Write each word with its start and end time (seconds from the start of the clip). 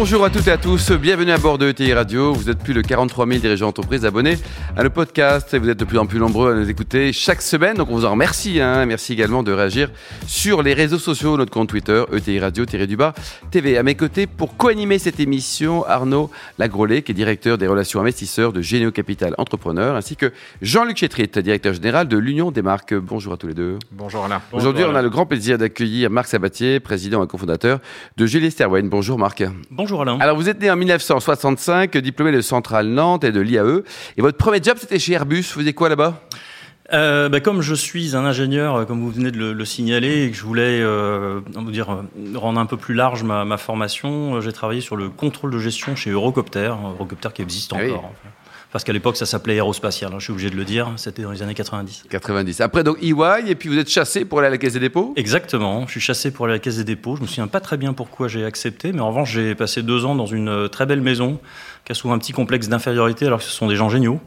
Bonjour 0.00 0.24
à 0.24 0.30
toutes 0.30 0.48
et 0.48 0.50
à 0.50 0.56
tous, 0.56 0.92
bienvenue 0.92 1.30
à 1.30 1.36
bord 1.36 1.58
de 1.58 1.68
ETI 1.68 1.92
Radio. 1.92 2.32
Vous 2.32 2.48
êtes 2.48 2.60
plus 2.60 2.72
de 2.72 2.80
43 2.80 3.26
000 3.26 3.40
dirigeants 3.40 3.66
d'entreprise 3.66 4.06
abonnés 4.06 4.38
à 4.74 4.82
le 4.82 4.88
podcast 4.88 5.52
et 5.52 5.58
vous 5.58 5.68
êtes 5.68 5.78
de 5.78 5.84
plus 5.84 5.98
en 5.98 6.06
plus 6.06 6.18
nombreux 6.18 6.52
à 6.52 6.54
nous 6.54 6.70
écouter 6.70 7.12
chaque 7.12 7.42
semaine. 7.42 7.76
Donc 7.76 7.90
on 7.90 7.96
vous 7.96 8.06
en 8.06 8.12
remercie. 8.12 8.62
Hein. 8.62 8.86
Merci 8.86 9.12
également 9.12 9.42
de 9.42 9.52
réagir 9.52 9.90
sur 10.26 10.62
les 10.62 10.72
réseaux 10.72 10.98
sociaux, 10.98 11.36
notre 11.36 11.50
compte 11.50 11.68
Twitter, 11.68 12.02
ETI 12.14 12.40
Radio-du-bas 12.40 13.12
TV. 13.50 13.76
À 13.76 13.82
mes 13.82 13.94
côtés, 13.94 14.26
pour 14.26 14.56
co-animer 14.56 14.98
cette 14.98 15.20
émission, 15.20 15.84
Arnaud 15.84 16.30
Lagrolet, 16.58 17.02
qui 17.02 17.12
est 17.12 17.14
directeur 17.14 17.58
des 17.58 17.66
relations 17.66 18.00
investisseurs 18.00 18.54
de 18.54 18.62
Généo 18.62 18.92
Capital 18.92 19.34
Entrepreneur, 19.36 19.96
ainsi 19.96 20.16
que 20.16 20.32
Jean-Luc 20.62 20.96
Chétrit, 20.96 21.28
directeur 21.28 21.74
général 21.74 22.08
de 22.08 22.16
l'Union 22.16 22.50
des 22.50 22.62
marques. 22.62 22.94
Bonjour 22.94 23.34
à 23.34 23.36
tous 23.36 23.48
les 23.48 23.54
deux. 23.54 23.78
Bonjour 23.92 24.24
Alain. 24.24 24.40
Aujourd'hui, 24.52 24.84
on 24.88 24.94
a 24.94 25.02
le 25.02 25.10
grand 25.10 25.26
plaisir 25.26 25.58
d'accueillir 25.58 26.08
Marc 26.08 26.28
Sabatier, 26.28 26.80
président 26.80 27.22
et 27.22 27.26
cofondateur 27.26 27.80
de 28.16 28.24
Gélie 28.24 28.50
Sterwen. 28.50 28.88
Bonjour 28.88 29.18
Marc. 29.18 29.44
Bonjour 29.70 29.89
Alain. 29.98 30.18
Alors, 30.20 30.36
vous 30.36 30.48
êtes 30.48 30.60
né 30.60 30.70
en 30.70 30.76
1965, 30.76 31.96
diplômé 31.98 32.32
de 32.32 32.40
Centrale 32.40 32.86
Nantes 32.88 33.24
et 33.24 33.32
de 33.32 33.40
l'IAE. 33.40 33.82
Et 34.16 34.22
votre 34.22 34.36
premier 34.38 34.62
job, 34.62 34.76
c'était 34.78 34.98
chez 34.98 35.12
Airbus. 35.14 35.42
Vous 35.54 35.60
faisiez 35.60 35.72
quoi 35.72 35.88
là-bas? 35.88 36.20
Euh, 36.92 37.28
bah, 37.28 37.38
comme 37.40 37.60
je 37.62 37.74
suis 37.74 38.16
un 38.16 38.24
ingénieur, 38.24 38.74
euh, 38.74 38.84
comme 38.84 39.00
vous 39.00 39.10
venez 39.10 39.30
de 39.30 39.38
le, 39.38 39.52
le 39.52 39.64
signaler, 39.64 40.24
et 40.24 40.30
que 40.30 40.36
je 40.36 40.42
voulais 40.42 40.80
euh, 40.80 41.40
vous 41.54 41.70
dire, 41.70 42.02
rendre 42.34 42.58
un 42.60 42.66
peu 42.66 42.76
plus 42.76 42.94
large 42.94 43.22
ma, 43.22 43.44
ma 43.44 43.58
formation, 43.58 44.40
j'ai 44.40 44.52
travaillé 44.52 44.80
sur 44.80 44.96
le 44.96 45.08
contrôle 45.08 45.52
de 45.52 45.58
gestion 45.60 45.94
chez 45.94 46.10
Eurocopter, 46.10 46.72
Eurocopter 46.94 47.28
qui 47.32 47.42
existe 47.42 47.72
Ah 47.74 47.78
oui. 47.80 47.92
encore. 47.92 48.12
Parce 48.72 48.84
qu'à 48.84 48.92
l'époque, 48.92 49.16
ça 49.16 49.26
s'appelait 49.26 49.54
Aérospatial, 49.54 50.12
hein, 50.12 50.16
je 50.18 50.24
suis 50.24 50.32
obligé 50.32 50.48
de 50.50 50.56
le 50.56 50.64
dire, 50.64 50.92
c'était 50.96 51.22
dans 51.22 51.32
les 51.32 51.42
années 51.42 51.54
90. 51.54 52.04
90. 52.08 52.60
Après, 52.60 52.84
donc, 52.84 53.02
EY, 53.02 53.48
et 53.48 53.54
puis 53.56 53.68
vous 53.68 53.78
êtes 53.78 53.88
chassé 53.88 54.24
pour 54.24 54.38
aller 54.38 54.46
à 54.48 54.50
la 54.50 54.58
Caisse 54.58 54.74
des 54.74 54.80
dépôts? 54.80 55.12
Exactement, 55.16 55.86
je 55.86 55.92
suis 55.92 56.00
chassé 56.00 56.30
pour 56.30 56.44
aller 56.44 56.52
à 56.52 56.56
la 56.56 56.60
Caisse 56.60 56.76
des 56.76 56.84
dépôts. 56.84 57.16
Je 57.16 57.22
me 57.22 57.26
souviens 57.26 57.48
pas 57.48 57.60
très 57.60 57.76
bien 57.76 57.92
pourquoi 57.92 58.28
j'ai 58.28 58.44
accepté, 58.44 58.92
mais 58.92 59.00
en 59.00 59.08
revanche, 59.08 59.32
j'ai 59.32 59.54
passé 59.56 59.82
deux 59.82 60.04
ans 60.04 60.14
dans 60.14 60.26
une 60.26 60.48
euh, 60.48 60.68
très 60.68 60.86
belle 60.86 61.00
maison 61.00 61.40
qui 61.84 61.92
a 61.92 61.94
souvent 61.94 62.14
un 62.14 62.18
petit 62.18 62.32
complexe 62.32 62.68
d'infériorité 62.68 63.26
alors 63.26 63.40
que 63.40 63.44
ce 63.44 63.50
sont 63.50 63.66
des 63.66 63.76
gens 63.76 63.88
géniaux. 63.88 64.20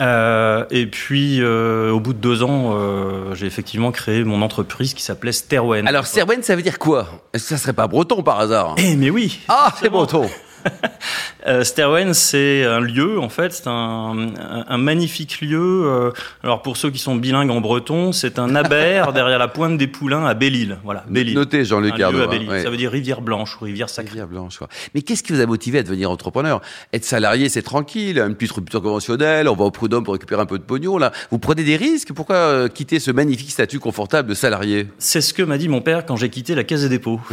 Euh, 0.00 0.64
et 0.70 0.86
puis, 0.86 1.40
euh, 1.40 1.90
au 1.90 2.00
bout 2.00 2.12
de 2.12 2.18
deux 2.18 2.42
ans, 2.42 2.72
euh, 2.74 3.34
j'ai 3.34 3.46
effectivement 3.46 3.92
créé 3.92 4.24
mon 4.24 4.42
entreprise 4.42 4.92
qui 4.94 5.02
s'appelait 5.02 5.32
Sterwen. 5.32 5.88
Alors, 5.88 6.06
Serwen, 6.06 6.42
ça 6.42 6.54
veut 6.54 6.62
dire 6.62 6.78
quoi? 6.78 7.08
Est-ce 7.32 7.44
que 7.44 7.48
ça 7.50 7.56
serait 7.56 7.72
pas 7.72 7.86
breton 7.86 8.22
par 8.22 8.38
hasard? 8.38 8.74
Eh, 8.78 8.94
mais 8.96 9.10
oui 9.10 9.40
Ah, 9.48 9.72
c'est 9.80 9.88
breton 9.88 10.28
Euh, 11.46 11.62
Sterwen, 11.62 12.12
c'est 12.12 12.64
un 12.64 12.80
lieu, 12.80 13.20
en 13.20 13.28
fait, 13.28 13.52
c'est 13.52 13.68
un, 13.68 14.76
magnifique 14.78 15.40
lieu. 15.40 15.84
euh, 15.86 16.10
alors, 16.42 16.60
pour 16.60 16.76
ceux 16.76 16.90
qui 16.90 16.98
sont 16.98 17.14
bilingues 17.14 17.50
en 17.50 17.60
breton, 17.60 18.10
c'est 18.10 18.40
un 18.40 18.56
aber 18.56 19.12
derrière 19.14 19.38
la 19.38 19.46
pointe 19.46 19.78
des 19.78 19.86
Poulains 19.86 20.26
à 20.26 20.34
Belle-Île. 20.34 20.78
Voilà, 20.82 21.04
Belle-Île. 21.08 21.36
Notez, 21.36 21.64
Jean-Luc 21.64 22.00
à 22.00 22.08
hein, 22.08 22.12
ouais. 22.48 22.62
Ça 22.64 22.70
veut 22.70 22.76
dire 22.76 22.90
rivière 22.90 23.20
blanche 23.20 23.56
ou 23.60 23.64
rivière 23.64 23.88
sacrée. 23.88 24.10
Rivière 24.10 24.26
Blanche, 24.26 24.58
quoi. 24.58 24.68
Mais 24.94 25.02
qu'est-ce 25.02 25.22
qui 25.22 25.32
vous 25.32 25.40
a 25.40 25.46
motivé 25.46 25.78
à 25.78 25.82
devenir 25.84 26.10
entrepreneur? 26.10 26.60
Être 26.92 27.04
salarié, 27.04 27.48
c'est 27.48 27.62
tranquille, 27.62 28.18
une 28.18 28.34
petite 28.34 28.52
rupture 28.52 28.82
conventionnelle, 28.82 29.48
on 29.48 29.54
va 29.54 29.66
au 29.66 29.70
prud'homme 29.70 30.02
pour 30.02 30.14
récupérer 30.14 30.42
un 30.42 30.46
peu 30.46 30.58
de 30.58 30.64
pognon. 30.64 30.98
Là, 30.98 31.12
vous 31.30 31.38
prenez 31.38 31.62
des 31.62 31.76
risques? 31.76 32.12
Pourquoi 32.12 32.36
euh, 32.36 32.68
quitter 32.68 32.98
ce 32.98 33.12
magnifique 33.12 33.52
statut 33.52 33.78
confortable 33.78 34.28
de 34.28 34.34
salarié? 34.34 34.88
C'est 34.98 35.20
ce 35.20 35.32
que 35.32 35.42
m'a 35.42 35.58
dit 35.58 35.68
mon 35.68 35.80
père 35.80 36.06
quand 36.06 36.16
j'ai 36.16 36.28
quitté 36.28 36.56
la 36.56 36.64
Caisse 36.64 36.82
des 36.82 36.88
dépôts. 36.88 37.20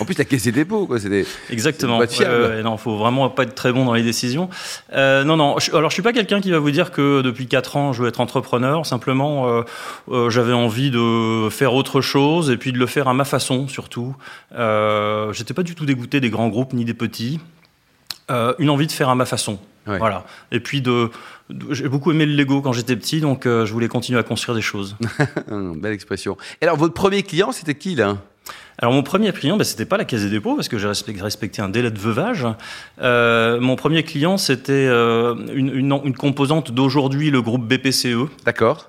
En 0.00 0.04
plus, 0.04 0.16
la 0.18 0.24
Caisse 0.24 0.44
des 0.44 0.52
dépôts, 0.52 0.86
quoi. 0.86 0.98
Des... 0.98 1.26
Exactement. 1.50 1.98
Pas 1.98 2.06
fiable. 2.06 2.51
Ouais, 2.56 2.62
non, 2.62 2.76
faut 2.76 2.96
vraiment 2.96 3.28
pas 3.30 3.42
être 3.44 3.54
très 3.54 3.72
bon 3.72 3.84
dans 3.84 3.94
les 3.94 4.02
décisions. 4.02 4.48
Euh, 4.92 5.24
non, 5.24 5.36
non. 5.36 5.58
je- 5.58 5.74
alors, 5.74 5.90
je 5.90 5.94
suis 5.94 6.02
pas 6.02 6.12
quelqu'un 6.12 6.40
qui 6.40 6.50
va 6.50 6.58
vous 6.58 6.70
dire 6.70 6.90
que 6.90 7.20
depuis 7.22 7.46
quatre 7.46 7.76
ans, 7.76 7.92
je 7.92 8.02
veux 8.02 8.08
être 8.08 8.20
entrepreneur. 8.20 8.86
Simplement, 8.86 9.48
euh, 9.48 9.62
euh, 10.10 10.30
j'avais 10.30 10.52
envie 10.52 10.90
de 10.90 11.48
faire 11.50 11.74
autre 11.74 12.00
chose 12.00 12.50
et 12.50 12.56
puis 12.56 12.72
de 12.72 12.78
le 12.78 12.86
faire 12.86 13.08
à 13.08 13.14
ma 13.14 13.24
façon, 13.24 13.68
surtout. 13.68 14.14
J'étais 15.32 15.54
pas 15.54 15.62
du 15.62 15.74
tout 15.74 15.86
dégoûté 15.86 16.20
des 16.20 16.30
grands 16.30 16.48
groupes 16.48 16.72
ni 16.72 16.84
des 16.84 16.94
petits. 16.94 17.40
Une 18.58 18.70
envie 18.70 18.86
de 18.86 18.92
faire 18.92 19.08
à 19.10 19.14
ma 19.14 19.26
façon. 19.26 19.58
Ouais. 19.86 19.98
Voilà. 19.98 20.24
Et 20.52 20.60
puis 20.60 20.80
de, 20.80 21.10
de- 21.50 21.74
j'ai 21.74 21.88
beaucoup 21.88 22.12
aimé 22.12 22.24
le 22.24 22.34
Lego 22.34 22.62
quand 22.62 22.72
j'étais 22.72 22.96
petit, 22.96 23.20
donc 23.20 23.42
je 23.44 23.70
voulais 23.72 23.88
continuer 23.88 24.18
à 24.18 24.22
construire 24.22 24.54
des 24.54 24.62
choses. 24.62 24.96
Belle 25.50 25.92
expression. 25.92 26.36
Et 26.60 26.64
alors, 26.64 26.76
votre 26.78 26.94
premier 26.94 27.22
client, 27.24 27.52
c'était 27.52 27.74
qui, 27.74 27.94
là? 27.96 28.16
Alors 28.78 28.92
mon 28.92 29.02
premier 29.02 29.32
client, 29.32 29.56
ben, 29.56 29.64
c'était 29.64 29.84
pas 29.84 29.96
la 29.96 30.04
Caisse 30.04 30.22
des 30.22 30.30
dépôts 30.30 30.54
parce 30.56 30.68
que 30.68 30.78
j'ai 30.78 30.88
respect- 30.88 31.20
respecté 31.20 31.62
un 31.62 31.68
délai 31.68 31.90
de 31.90 31.98
veuvage. 31.98 32.46
Euh, 33.00 33.60
mon 33.60 33.76
premier 33.76 34.02
client, 34.02 34.36
c'était 34.38 34.72
euh, 34.72 35.34
une, 35.54 35.68
une, 35.68 36.00
une 36.04 36.16
composante 36.16 36.72
d'aujourd'hui, 36.72 37.30
le 37.30 37.42
groupe 37.42 37.66
BPCE, 37.66 38.28
D'accord. 38.44 38.88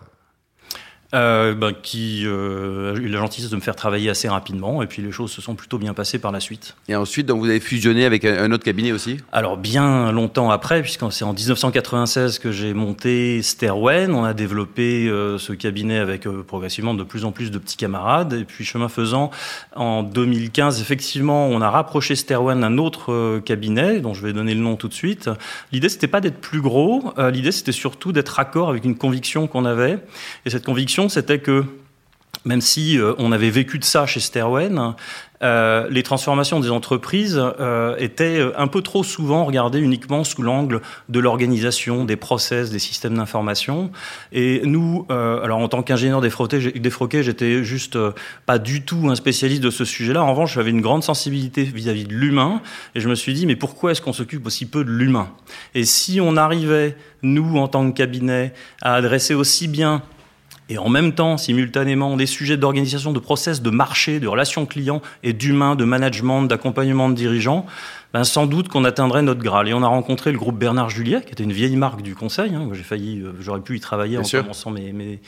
Euh, 1.13 1.53
ben, 1.53 1.74
qui 1.74 2.24
euh, 2.25 2.96
a 2.96 2.97
eu 2.97 3.07
la 3.07 3.19
gentillesse 3.19 3.51
de 3.51 3.56
me 3.56 3.62
faire 3.62 3.75
travailler 3.75 4.09
assez 4.09 4.28
rapidement 4.28 4.81
et 4.81 4.88
puis 4.88 5.03
les 5.03 5.12
choses 5.12 5.31
se 5.31 5.44
sont 5.44 5.53
plutôt 5.53 5.78
bien 5.78 5.94
passées 5.94 6.18
par 6.18 6.31
la 6.31 6.40
suite. 6.40 6.75
Et 6.88 6.96
ensuite, 6.96 7.28
donc, 7.28 7.40
vous 7.40 7.50
avez 7.50 7.59
fusionné 7.59 8.06
avec 8.06 8.25
un, 8.25 8.35
un 8.46 8.51
autre 8.51 8.63
cabinet 8.63 8.91
aussi? 8.91 9.18
Alors 9.31 9.57
bien 9.57 10.12
longtemps 10.12 10.50
après, 10.50 10.81
puisque 10.81 11.03
c'est 11.12 11.24
en 11.24 11.34
1996 11.34 12.40
que 12.40 12.51
j'ai 12.51 12.74
monté 12.74 13.44
Sterwen, 13.44 14.16
on 14.16 14.24
a 14.24 14.34
développé 14.34 15.07
euh, 15.07 15.38
ce 15.38 15.53
cabinet 15.53 16.00
avec 16.00 16.28
progressivement 16.47 16.96
de 16.96 17.03
plus 17.03 17.25
en 17.25 17.31
plus 17.31 17.51
de 17.51 17.59
petits 17.59 17.78
camarades, 17.78 18.34
et 18.34 18.44
puis 18.44 18.66
chemin 18.66 18.90
faisant, 18.90 19.30
en 19.75 20.01
2015, 20.01 20.81
effectivement, 20.81 21.47
on 21.47 21.62
a 21.62 21.69
rapproché 21.69 22.16
Sterwen 22.16 22.62
d'un 22.62 22.80
autre 22.80 23.40
cabinet, 23.45 24.00
dont 24.00 24.16
je 24.16 24.25
vais 24.25 24.34
donner 24.34 24.56
le 24.56 24.62
nom 24.62 24.78
tout 24.78 24.88
de 24.88 24.94
suite. 24.95 25.30
L'idée, 25.72 25.90
c'était 25.90 26.07
pas 26.07 26.22
d'être 26.22 26.41
plus 26.41 26.62
gros, 26.62 27.13
l'idée, 27.31 27.51
c'était 27.51 27.72
surtout 27.72 28.12
d'être 28.12 28.30
raccord 28.30 28.69
avec 28.69 28.84
une 28.84 28.97
conviction 28.97 29.45
qu'on 29.45 29.66
avait, 29.66 30.00
et 30.45 30.50
cette 30.50 30.66
conviction, 30.66 31.03
c'était 31.09 31.40
que 31.40 31.66
même 32.46 32.62
si 32.62 33.00
euh, 33.00 33.14
on 33.19 33.31
avait 33.31 33.50
vécu 33.50 33.80
de 33.80 33.86
ça 33.86 34.06
chez 34.06 34.19
Sterwen, 34.19 34.96
euh, 35.41 35.88
les 35.90 36.03
transformations 36.03 36.59
des 36.59 36.72
entreprises 36.72 37.41
euh, 37.59 37.96
étaient 37.97 38.41
un 38.56 38.68
peu 38.68 38.81
trop 38.81 39.03
souvent 39.03 39.46
regardées 39.46 39.80
uniquement 39.80 40.24
sous 40.24 40.42
l'angle 40.42 40.81
de 41.09 41.19
l'organisation, 41.19 42.06
des 42.06 42.16
process, 42.16 42.69
des 42.69 42.80
systèmes 42.80 43.16
d'information. 43.16 43.92
Et 44.31 44.62
nous, 44.66 45.06
alors 45.09 45.59
en 45.59 45.68
tant 45.68 45.84
qu'ingénieur 45.84 46.22
défroqué, 46.22 47.24
j'étais 47.24 47.63
juste 47.63 47.97
pas 48.46 48.58
du 48.58 48.84
tout 48.84 49.09
un 49.09 49.16
spécialiste 49.16 49.62
de 49.62 49.69
ce 49.69 49.84
sujet-là. 49.84 50.24
En 50.24 50.31
revanche, 50.31 50.53
j'avais 50.53 50.72
une 50.72 50.81
grande 50.81 51.03
sensibilité 51.03 51.63
vis-à-vis 51.63 52.06
de 52.06 52.13
l'humain, 52.13 52.62
et 52.96 53.02
je 53.02 53.09
me 53.09 53.16
suis 53.16 53.34
dit, 53.34 53.46
mais 53.46 53.58
pourquoi 53.58 53.92
est-ce 53.92 54.02
qu'on 54.02 54.13
s'occupe 54.13 54.46
aussi 54.46 54.66
peu 54.66 54.86
de 54.86 54.92
l'humain? 54.92 55.30
Et 55.75 55.84
si 55.84 56.22
on 56.22 56.38
arrivait, 56.38 56.96
nous, 57.22 57.58
en 57.58 57.68
tant 57.68 57.90
que 57.90 57.96
cabinet, 57.97 58.53
à 58.81 58.96
adresser 58.96 59.34
aussi 59.34 59.68
bien 59.68 60.03
et 60.69 60.78
en 60.78 60.90
même 60.90 61.13
temps, 61.13 61.38
simultanément, 61.38 62.16
des 62.16 62.25
sujets 62.25 62.57
d'organisation, 62.57 63.12
de 63.12 63.19
process, 63.19 63.62
de 63.62 63.69
marché, 63.69 64.19
de 64.19 64.28
relations 64.28 64.66
clients 64.66 65.01
et 65.22 65.34
d'humain, 65.34 65.75
de 65.75 65.84
management, 65.84 66.44
d'accompagnement 66.44 67.09
de 67.09 67.16
dirigeants, 67.16 67.66
ben 68.13 68.24
sans 68.24 68.46
doute 68.46 68.68
qu'on 68.68 68.84
atteindrait 68.84 69.24
notre 69.24 69.41
Graal. 69.41 69.68
Et 69.68 69.74
on 69.74 69.81
a 69.81 69.88
rencontré 69.88 70.31
le 70.31 70.38
groupe 70.38 70.57
Bernard 70.57 70.90
Juliet, 70.91 71.22
qui 71.25 71.31
était 71.31 71.44
une 71.44 71.51
vieille 71.51 71.75
marque 71.75 72.01
du 72.03 72.13
conseil. 72.16 72.53
Hein, 72.53 72.69
j'ai 72.74 72.84
failli, 72.84 73.22
euh, 73.22 73.31
j'aurais 73.40 73.62
pu 73.62 73.75
y 73.78 73.79
travailler 73.79 74.12
Bien 74.18 74.22
en 74.22 74.24
sûr. 74.24 74.41
commençant 74.44 74.69
mes, 74.69 74.91
mes- 74.94 75.19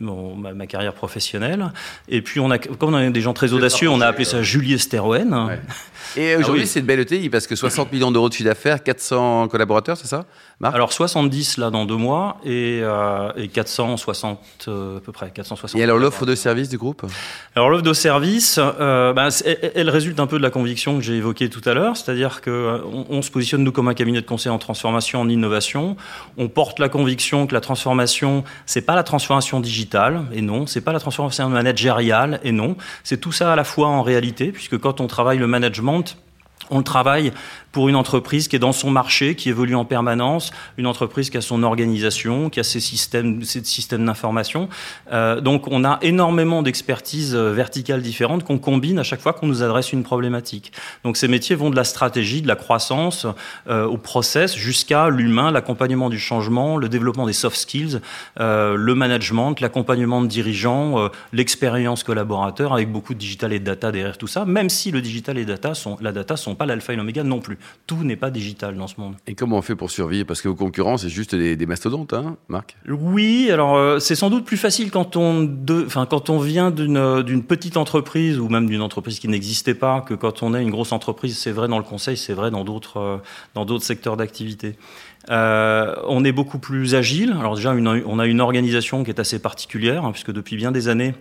mon- 0.00 0.34
ma, 0.34 0.54
ma 0.54 0.66
carrière 0.66 0.94
professionnelle. 0.94 1.70
Et 2.08 2.22
puis, 2.22 2.40
on 2.40 2.50
a, 2.50 2.58
comme 2.58 2.94
on 2.94 2.96
a 2.96 3.10
des 3.10 3.20
gens 3.20 3.34
très 3.34 3.52
audacieux, 3.52 3.90
on 3.90 4.00
a 4.00 4.06
appelé 4.06 4.24
ça 4.24 4.42
Juliet 4.42 4.78
Sterwen. 4.78 5.34
Ouais. 5.34 5.60
Et 6.16 6.34
aujourd'hui, 6.36 6.62
oui. 6.62 6.66
c'est 6.66 6.80
une 6.80 6.86
belle 6.86 7.00
ETI 7.00 7.28
parce 7.28 7.46
que 7.46 7.54
60 7.54 7.92
millions 7.92 8.10
d'euros 8.10 8.28
de 8.28 8.34
chiffre 8.34 8.48
d'affaires, 8.48 8.82
400 8.82 9.48
collaborateurs, 9.48 9.96
c'est 9.96 10.08
ça 10.08 10.24
Marc? 10.60 10.74
Alors 10.74 10.92
70 10.92 11.56
là 11.58 11.70
dans 11.70 11.84
deux 11.86 11.96
mois 11.96 12.38
et, 12.44 12.80
euh, 12.82 13.30
et 13.36 13.48
460 13.48 14.38
euh, 14.68 14.98
à 14.98 15.00
peu 15.00 15.12
près 15.12 15.30
460. 15.30 15.78
Et 15.80 15.84
alors, 15.84 15.98
l'offre 15.98 16.26
de 16.26 16.34
service 16.34 16.68
du 16.68 16.78
groupe? 16.78 17.04
Alors 17.54 17.70
l'offre 17.70 17.82
de 17.84 17.92
service, 17.92 18.58
euh, 18.58 19.12
ben, 19.12 19.28
elle 19.74 19.88
résulte 19.90 20.20
un 20.20 20.26
peu 20.26 20.38
de 20.38 20.42
la 20.42 20.50
conviction 20.50 20.96
que 20.96 21.02
j'ai 21.02 21.14
évoquée 21.16 21.48
tout 21.48 21.62
à 21.66 21.74
l'heure, 21.74 21.96
c'est-à-dire 21.96 22.29
que 22.40 22.50
euh, 22.50 22.78
on 23.10 23.22
se 23.22 23.30
positionne 23.30 23.64
nous 23.64 23.72
comme 23.72 23.88
un 23.88 23.94
cabinet 23.94 24.20
de 24.20 24.26
conseil 24.26 24.52
en 24.52 24.58
transformation, 24.58 25.20
en 25.20 25.28
innovation. 25.28 25.96
On 26.38 26.48
porte 26.48 26.78
la 26.78 26.88
conviction 26.88 27.46
que 27.46 27.54
la 27.54 27.60
transformation, 27.60 28.44
c'est 28.66 28.82
pas 28.82 28.94
la 28.94 29.02
transformation 29.02 29.58
digitale 29.58 30.26
et 30.32 30.42
non, 30.42 30.66
c'est 30.66 30.80
pas 30.80 30.92
la 30.92 31.00
transformation 31.00 31.48
managériale 31.48 32.40
et 32.44 32.52
non, 32.52 32.76
c'est 33.02 33.20
tout 33.20 33.32
ça 33.32 33.52
à 33.52 33.56
la 33.56 33.64
fois 33.64 33.88
en 33.88 34.02
réalité, 34.02 34.52
puisque 34.52 34.78
quand 34.78 35.00
on 35.00 35.08
travaille 35.08 35.38
le 35.38 35.48
management 35.48 36.16
on 36.70 36.78
le 36.78 36.84
travaille 36.84 37.32
pour 37.72 37.88
une 37.88 37.96
entreprise 37.96 38.48
qui 38.48 38.56
est 38.56 38.60
dans 38.60 38.72
son 38.72 38.90
marché, 38.90 39.34
qui 39.34 39.48
évolue 39.48 39.74
en 39.74 39.84
permanence, 39.84 40.50
une 40.76 40.86
entreprise 40.86 41.30
qui 41.30 41.36
a 41.36 41.40
son 41.40 41.62
organisation, 41.62 42.50
qui 42.50 42.60
a 42.60 42.64
ses 42.64 42.80
systèmes, 42.80 43.42
ses 43.42 43.64
systèmes 43.64 44.04
d'information. 44.04 44.68
Euh, 45.12 45.40
donc 45.40 45.68
on 45.68 45.84
a 45.84 45.98
énormément 46.02 46.62
d'expertises 46.62 47.34
euh, 47.34 47.52
verticales 47.52 48.02
différentes 48.02 48.44
qu'on 48.44 48.58
combine 48.58 48.98
à 48.98 49.02
chaque 49.02 49.20
fois 49.20 49.32
qu'on 49.32 49.46
nous 49.46 49.62
adresse 49.62 49.92
une 49.92 50.02
problématique. 50.02 50.72
Donc 51.04 51.16
ces 51.16 51.28
métiers 51.28 51.56
vont 51.56 51.70
de 51.70 51.76
la 51.76 51.84
stratégie, 51.84 52.42
de 52.42 52.48
la 52.48 52.56
croissance, 52.56 53.26
euh, 53.68 53.86
au 53.86 53.96
process, 53.96 54.56
jusqu'à 54.56 55.08
l'humain, 55.08 55.50
l'accompagnement 55.50 56.10
du 56.10 56.18
changement, 56.18 56.76
le 56.76 56.88
développement 56.88 57.26
des 57.26 57.32
soft 57.32 57.56
skills, 57.56 58.00
euh, 58.40 58.74
le 58.76 58.94
management, 58.94 59.60
l'accompagnement 59.60 60.22
de 60.22 60.26
dirigeants, 60.26 60.98
euh, 60.98 61.08
l'expérience 61.32 62.02
collaborateur, 62.02 62.72
avec 62.72 62.90
beaucoup 62.90 63.14
de 63.14 63.18
digital 63.18 63.52
et 63.52 63.58
de 63.58 63.64
data 63.64 63.92
derrière 63.92 64.18
tout 64.18 64.26
ça, 64.26 64.44
même 64.44 64.68
si 64.68 64.90
le 64.90 65.00
digital 65.00 65.38
et 65.38 65.44
data 65.44 65.74
sont, 65.74 65.96
la 66.00 66.12
data 66.12 66.36
sont 66.36 66.54
pas 66.54 66.66
l'alpha 66.66 66.92
et 66.92 66.96
l'oméga 66.96 67.22
non 67.22 67.40
plus. 67.40 67.58
Tout 67.86 68.04
n'est 68.04 68.16
pas 68.16 68.30
digital 68.30 68.76
dans 68.76 68.86
ce 68.86 69.00
monde. 69.00 69.14
Et 69.26 69.34
comment 69.34 69.58
on 69.58 69.62
fait 69.62 69.76
pour 69.76 69.90
survivre? 69.90 70.26
Parce 70.26 70.42
que 70.42 70.48
vos 70.48 70.54
concurrents, 70.54 70.96
c'est 70.96 71.08
juste 71.08 71.34
des, 71.34 71.56
des 71.56 71.66
mastodontes, 71.66 72.12
hein, 72.12 72.36
Marc? 72.48 72.76
Oui, 72.88 73.50
alors 73.50 73.76
euh, 73.76 73.98
c'est 73.98 74.14
sans 74.14 74.30
doute 74.30 74.44
plus 74.44 74.56
facile 74.56 74.90
quand 74.90 75.16
on, 75.16 75.42
de, 75.42 75.86
quand 76.08 76.30
on 76.30 76.38
vient 76.38 76.70
d'une 76.70 76.96
euh, 76.96 77.22
d'une 77.22 77.42
petite 77.42 77.76
entreprise 77.76 78.38
ou 78.38 78.48
même 78.48 78.66
d'une 78.66 78.82
entreprise 78.82 79.18
qui 79.18 79.28
n'existait 79.28 79.74
pas 79.74 80.00
que 80.00 80.14
quand 80.14 80.42
on 80.42 80.54
est 80.54 80.62
une 80.62 80.70
grosse 80.70 80.92
entreprise. 80.92 81.38
C'est 81.38 81.52
vrai 81.52 81.68
dans 81.68 81.78
le 81.78 81.84
conseil, 81.84 82.16
c'est 82.16 82.32
vrai 82.32 82.50
dans 82.50 82.64
d'autres 82.64 82.98
euh, 82.98 83.16
dans 83.54 83.64
d'autres 83.64 83.84
secteurs 83.84 84.16
d'activité. 84.16 84.76
Euh, 85.28 85.94
on 86.08 86.24
est 86.24 86.32
beaucoup 86.32 86.58
plus 86.58 86.94
agile. 86.94 87.36
Alors 87.38 87.54
déjà, 87.54 87.74
une, 87.74 87.88
on 87.88 88.18
a 88.18 88.26
une 88.26 88.40
organisation 88.40 89.04
qui 89.04 89.10
est 89.10 89.20
assez 89.20 89.38
particulière, 89.38 90.04
hein, 90.04 90.12
puisque 90.12 90.32
depuis 90.32 90.56
bien 90.56 90.72
des 90.72 90.88
années, 90.88 91.14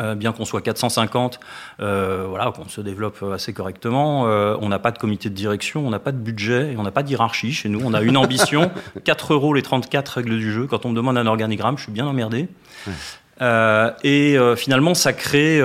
euh, 0.00 0.16
bien 0.16 0.32
qu'on 0.32 0.44
soit 0.44 0.60
450, 0.60 1.38
euh, 1.78 2.26
voilà, 2.28 2.50
qu'on 2.50 2.68
se 2.68 2.80
développe 2.80 3.22
assez 3.32 3.52
correctement, 3.52 4.26
euh, 4.26 4.56
on 4.60 4.68
n'a 4.68 4.80
pas 4.80 4.90
de 4.90 4.98
comité 4.98 5.28
de 5.28 5.34
direction, 5.34 5.86
on 5.86 5.90
n'a 5.90 6.00
pas 6.00 6.10
de 6.10 6.16
budget 6.16 6.72
et 6.72 6.76
on 6.76 6.82
n'a 6.82 6.90
pas 6.90 7.04
de 7.04 7.10
hiérarchie 7.10 7.52
chez 7.52 7.68
nous. 7.68 7.80
On 7.84 7.94
a 7.94 8.02
une 8.02 8.16
ambition, 8.16 8.72
4 9.04 9.34
euros 9.34 9.54
les 9.54 9.62
34 9.62 10.08
règles 10.08 10.36
du 10.36 10.52
jeu. 10.52 10.66
Quand 10.66 10.84
on 10.84 10.88
me 10.88 10.96
demande 10.96 11.16
un 11.16 11.28
organigramme, 11.28 11.78
je 11.78 11.84
suis 11.84 11.92
bien 11.92 12.06
emmerdé. 12.06 12.48
Ouais. 12.88 13.92
Et 14.02 14.36
finalement, 14.56 14.94
ça 14.94 15.12
crée 15.12 15.60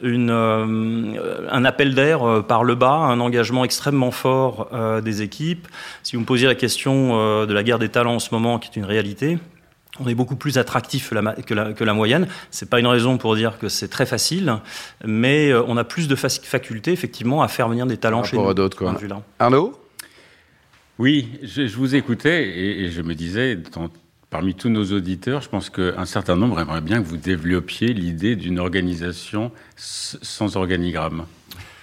une, 0.00 0.30
un 0.30 1.64
appel 1.64 1.94
d'air 1.94 2.44
par 2.46 2.64
le 2.64 2.74
bas, 2.74 2.92
un 2.92 3.20
engagement 3.20 3.64
extrêmement 3.64 4.10
fort 4.10 4.68
des 5.02 5.22
équipes. 5.22 5.68
Si 6.02 6.16
vous 6.16 6.20
me 6.20 6.26
posiez 6.26 6.46
la 6.46 6.54
question 6.54 7.46
de 7.46 7.52
la 7.52 7.62
guerre 7.62 7.78
des 7.78 7.88
talents 7.88 8.14
en 8.14 8.18
ce 8.18 8.28
moment, 8.32 8.58
qui 8.58 8.68
est 8.68 8.76
une 8.76 8.84
réalité, 8.84 9.38
on 10.00 10.08
est 10.08 10.14
beaucoup 10.14 10.36
plus 10.36 10.56
attractif 10.58 11.10
que 11.10 11.14
la, 11.16 11.34
que 11.34 11.54
la, 11.54 11.72
que 11.72 11.84
la 11.84 11.92
moyenne. 11.94 12.26
C'est 12.50 12.68
pas 12.70 12.80
une 12.80 12.86
raison 12.86 13.18
pour 13.18 13.36
dire 13.36 13.58
que 13.58 13.68
c'est 13.68 13.88
très 13.88 14.06
facile, 14.06 14.54
mais 15.04 15.50
euh, 15.50 15.62
on 15.66 15.76
a 15.76 15.84
plus 15.84 16.08
de 16.08 16.16
fac- 16.16 16.44
facultés 16.44 16.92
effectivement 16.92 17.42
à 17.42 17.48
faire 17.48 17.68
venir 17.68 17.86
des 17.86 17.96
talents 17.98 18.20
Par 18.22 18.30
chez 18.30 18.36
rapport 18.36 18.44
nous. 18.46 18.50
à 18.50 18.54
d'autres, 18.54 18.76
quoi. 18.78 18.92
de 18.92 18.94
ce 18.94 18.98
point 19.00 19.08
de 19.08 19.14
vue-là. 19.14 19.22
Arnaud? 19.38 19.78
Oui, 20.98 21.28
je, 21.42 21.66
je 21.66 21.76
vous 21.76 21.94
écoutais 21.94 22.44
et, 22.48 22.84
et 22.84 22.90
je 22.90 23.02
me 23.02 23.14
disais, 23.14 23.56
dans- 23.56 23.90
parmi 24.30 24.54
tous 24.54 24.70
nos 24.70 24.84
auditeurs, 24.92 25.42
je 25.42 25.48
pense 25.50 25.68
qu'un 25.68 26.06
certain 26.06 26.36
nombre 26.36 26.58
aimerait 26.60 26.80
bien 26.80 27.02
que 27.02 27.06
vous 27.08 27.16
développiez 27.18 27.88
l'idée 27.92 28.34
d'une 28.34 28.58
organisation 28.58 29.52
sans 29.76 30.56
organigramme. 30.56 31.24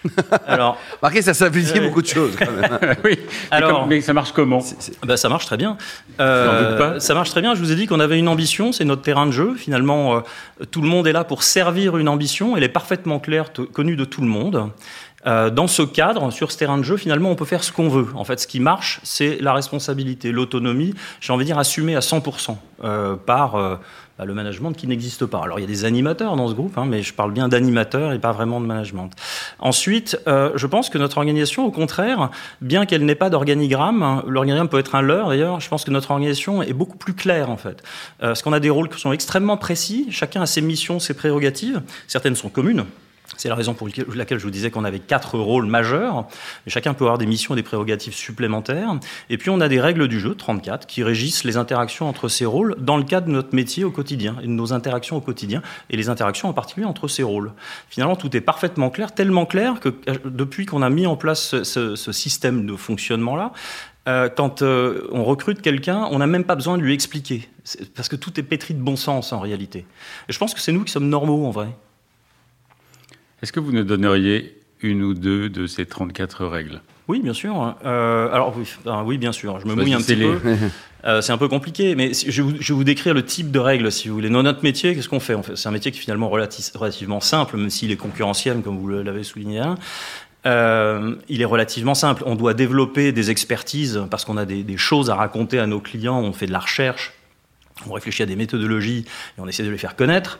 Alors, 0.48 0.78
Marquez, 1.01 1.22
ça 1.22 1.34
simplifie 1.34 1.74
Ouais. 1.80 1.88
beaucoup 1.88 2.01
de 2.01 2.07
choses, 2.07 2.36
quand 2.38 2.50
même. 2.51 2.96
oui, 3.04 3.19
Alors- 3.51 3.69
mais, 3.72 3.80
comme- 3.80 3.90
mais 3.90 4.01
ça 4.01 4.13
marche 4.13 4.31
comment 4.31 4.60
Bah, 5.06 5.18
ça 5.18 5.30
marche 5.30 5.46
très 5.46 5.57
bien. 5.57 5.78
pas. 6.18 7.00
ça 7.00 7.13
marche 7.13 7.30
très 7.31 7.42
bien. 7.42 7.56
Je 7.56 7.60
vous 7.60 7.72
ai 7.72 7.75
dit 7.75 7.88
qu'on 7.88 8.00
avait 8.00 8.18
une 8.19 8.28
ambition, 8.28 8.72
c'est 8.72 8.86
notre 8.86 9.01
terrain 9.01 9.25
de 9.25 9.31
jeu. 9.31 9.56
Finalement, 9.56 10.16
euh, 10.18 10.66
tout 10.72 10.81
le 10.81 10.88
monde 10.88 11.07
est 11.07 11.12
là 11.13 11.24
pour 11.24 11.44
servir 11.44 11.98
une 11.98 12.10
ambition. 12.10 12.56
Elle 12.57 12.63
est 12.63 12.69
parfaitement 12.69 13.19
claire, 13.19 13.51
t- 13.51 13.66
connue 13.66 13.96
de 13.96 14.06
tout 14.06 14.22
le 14.22 14.28
monde. 14.28 14.69
Euh, 15.28 15.50
dans 15.50 15.68
ce 15.68 15.81
cadre, 15.81 16.31
sur 16.31 16.50
ce 16.50 16.57
terrain 16.57 16.78
de 16.78 16.84
jeu, 16.84 16.95
finalement, 16.95 17.30
on 17.30 17.36
peut 17.36 17.44
faire 17.44 17.63
ce 17.66 17.74
qu'on 17.74 17.90
veut. 17.90 18.07
En 18.16 18.24
fait, 18.24 18.40
ce 18.40 18.48
qui 18.48 18.62
marche, 18.62 19.02
c'est 19.04 19.38
la 19.42 19.52
responsabilité, 19.52 20.31
l'autonomie. 20.31 20.94
J'ai 21.19 21.34
envie 21.34 21.44
de 21.44 21.48
dire 21.50 21.60
assumée 21.60 21.98
à 21.98 22.00
100% 22.00 22.57
euh, 22.86 23.16
par 23.18 23.56
euh, 23.56 23.75
le 24.25 24.33
management 24.33 24.74
qui 24.74 24.88
n'existe 24.88 25.25
pas. 25.25 25.42
Alors, 25.44 25.60
il 25.60 25.62
y 25.62 25.66
a 25.66 25.68
des 25.68 25.86
animateurs 25.86 26.36
dans 26.36 26.48
ce 26.48 26.54
groupe, 26.54 26.77
hein, 26.77 26.86
mais 26.88 27.01
je 27.01 27.13
parle 27.13 27.31
bien 27.31 27.48
d'animateurs 27.48 28.13
et 28.13 28.19
pas 28.19 28.31
vraiment 28.31 28.60
de 28.62 28.66
management. 28.66 29.10
Ensuite, 29.60 30.19
euh, 30.27 30.51
je 30.56 30.68
pense 30.68 30.89
que 30.89 30.98
notre 30.98 31.18
organisation, 31.18 31.66
au 31.66 31.71
contraire, 31.71 32.30
bien 32.62 32.86
qu'elle 32.86 33.06
n'ait 33.06 33.16
pas 33.16 33.30
d'organigramme, 33.30 34.04
hein, 34.04 34.24
l'organigramme 34.27 34.69
peut 34.69 34.80
être 34.80 34.95
un 34.95 35.01
leurre 35.01 35.30
d'ailleurs, 35.30 35.60
je 35.60 35.69
pense 35.69 35.83
que 35.83 35.92
notre 35.92 36.12
organisation 36.12 36.62
est 36.62 36.74
beaucoup 36.74 36.98
plus 36.98 37.13
claire 37.13 37.50
en 37.50 37.57
fait. 37.57 37.83
Euh, 38.21 38.27
parce 38.27 38.42
qu'on 38.42 38.54
a 38.54 38.60
des 38.60 38.69
rôles 38.69 38.89
qui 38.89 39.00
sont 39.00 39.12
extrêmement 39.12 39.57
précis, 39.57 40.07
chacun 40.12 40.42
a 40.42 40.45
ses 40.45 40.62
missions, 40.62 41.00
ses 41.00 41.13
prérogatives, 41.13 41.81
certaines 42.07 42.36
sont 42.36 42.50
communes. 42.50 42.86
C'est 43.39 43.47
la 43.47 43.56
raison 43.56 43.74
pour 43.74 43.88
laquelle 43.88 44.38
je 44.38 44.44
vous 44.44 44.51
disais 44.51 44.69
qu'on 44.69 44.83
avait 44.83 45.00
quatre 45.00 45.39
rôles 45.39 45.65
majeurs. 45.65 46.27
Et 46.68 46.69
chacun 46.69 46.94
peut 46.94 47.06
avoir 47.06 47.18
des 47.18 47.25
missions 47.25 47.53
et 47.53 47.56
des 47.56 47.63
prérogatives 47.63 48.13
supplémentaires. 48.13 49.00
Et 49.30 49.38
puis 49.38 49.50
on 49.50 49.62
a 49.62 49.69
des 49.69 49.80
règles 49.80 50.09
du 50.09 50.19
jeu, 50.19 50.36
34, 50.36 50.86
qui 50.86 51.03
régissent 51.03 51.45
les 51.45 51.56
interactions 51.56 52.09
entre 52.09 52.27
ces 52.27 52.45
rôles 52.45 52.75
dans 52.80 52.97
le 52.97 53.06
cadre 53.06 53.27
de 53.27 53.31
notre 53.31 53.56
métier 53.56 53.86
au 53.86 53.91
quotidien 53.91 54.36
et 54.44 54.47
de 54.47 54.51
nos 54.51 54.74
interactions 54.74 55.15
au 55.15 55.21
quotidien 55.21 55.62
et 55.89 55.95
les 55.95 56.09
interactions 56.09 56.50
en 56.50 56.53
particulier 56.53 56.86
entre 56.86 57.07
ces 57.07 57.24
rôles. 57.24 57.53
Finalement, 57.89 58.18
tout 58.18 58.36
est 58.36 58.41
parfaitement 58.41 58.89
clair, 58.89 59.15
tellement 59.15 59.45
clair 59.45 59.80
que 59.80 59.88
euh, 60.09 60.15
depuis 60.25 60.65
qu'on 60.65 60.81
a 60.81 60.89
mis 60.89 61.07
en 61.07 61.15
place 61.15 61.63
ce, 61.63 61.95
système 62.12 62.65
de 62.65 62.75
fonctionnement-là, 62.75 63.53
euh, 64.09 64.27
quand 64.27 64.63
euh, 64.63 65.07
on 65.13 65.24
recrute 65.24 65.62
quelqu'un, 65.62 66.09
on 66.12 66.18
n'a 66.18 66.27
même 66.27 66.44
pas 66.44 66.56
besoin 66.56 66.77
de 66.77 66.83
lui 66.83 66.94
expliquer. 66.94 67.47
Parce 67.95 68.09
que 68.09 68.18
tout 68.18 68.38
est 68.38 68.44
pétri 68.44 68.74
de 68.74 68.81
bon 68.81 68.97
sens 68.97 69.31
en 69.31 69.39
réalité. 69.39 69.85
Et 70.27 70.33
je 70.33 70.39
pense 70.39 70.53
que 70.53 70.59
c'est 70.59 70.74
nous 70.74 70.83
qui 70.83 70.92
sommes 70.92 71.07
normaux 71.07 71.45
en 71.45 71.51
vrai. 71.51 71.69
Est-ce 73.41 73.51
que 73.51 73.59
vous 73.59 73.71
nous 73.71 73.83
donneriez 73.83 74.56
une 74.81 75.03
ou 75.03 75.13
deux 75.13 75.50
de 75.50 75.68
ces 75.68 75.86
34 75.86 76.45
règles? 76.45 76.81
Oui, 77.07 77.21
bien 77.21 77.33
sûr. 77.33 77.75
Euh, 77.86 78.30
alors 78.31 78.53
oui, 78.57 78.65
ah, 78.86 79.03
oui, 79.03 79.18
bien 79.18 79.31
sûr. 79.31 79.59
Je 79.59 79.65
me 79.68 79.74
mouille 79.75 79.94
un 79.94 79.97
petit 80.00 80.15
peu. 80.15 80.38
Euh, 81.06 81.21
c'est 81.21 81.31
un 81.31 81.38
peu 81.38 81.47
compliqué, 81.47 81.95
mais 81.95 82.13
si- 82.13 82.30
je 82.30 82.41
vais, 82.41 82.50
vous, 82.51 82.56
je 82.59 82.74
vais 82.74 82.77
vous 82.77 82.83
décrire 82.83 83.13
le 83.13 83.24
type 83.24 83.51
de 83.51 83.59
règles, 83.59 83.89
si 83.89 84.09
vous 84.09 84.15
voulez. 84.15 84.30
Dans 84.30 84.44
notre 84.44 84.63
métier, 84.63 84.94
qu'est-ce 84.94 85.07
qu'on 85.07 85.21
fait, 85.21 85.41
fait 85.41 85.56
C'est 85.56 85.69
un 85.69 85.71
métier 85.71 85.91
qui 85.94 85.97
est 85.97 86.01
finalement 86.01 86.30
relati- 86.30 86.77
relativement 86.77 87.21
simple, 87.21 87.56
même 87.56 87.69
s'il 87.69 87.89
est 87.91 87.95
concurrentiel, 87.95 88.62
comme 88.62 88.77
vous 88.77 88.89
l'avez 88.89 89.24
souligné. 89.24 89.59
hein. 89.59 89.75
Euh, 90.45 91.15
il 91.30 91.42
est 91.42 91.45
relativement 91.45 91.95
simple. 91.95 92.24
On 92.25 92.35
doit 92.35 92.53
développer 92.53 93.13
des 93.13 93.31
expertises 93.31 94.01
parce 94.12 94.25
qu'on 94.25 94.35
a 94.35 94.44
des, 94.44 94.63
des 94.63 94.75
choses 94.75 95.09
à 95.09 95.15
raconter 95.15 95.57
à 95.59 95.68
nos 95.68 95.80
clients. 95.80 96.19
On 96.19 96.33
fait 96.33 96.47
de 96.47 96.51
la 96.51 96.59
recherche, 96.59 97.13
on 97.88 97.94
réfléchit 97.94 98.24
à 98.24 98.26
des 98.26 98.36
méthodologies 98.36 99.06
et 99.38 99.42
on 99.42 99.48
essaie 99.48 99.64
de 99.64 99.70
les 99.70 99.78
faire 99.78 99.96
connaître. 99.96 100.40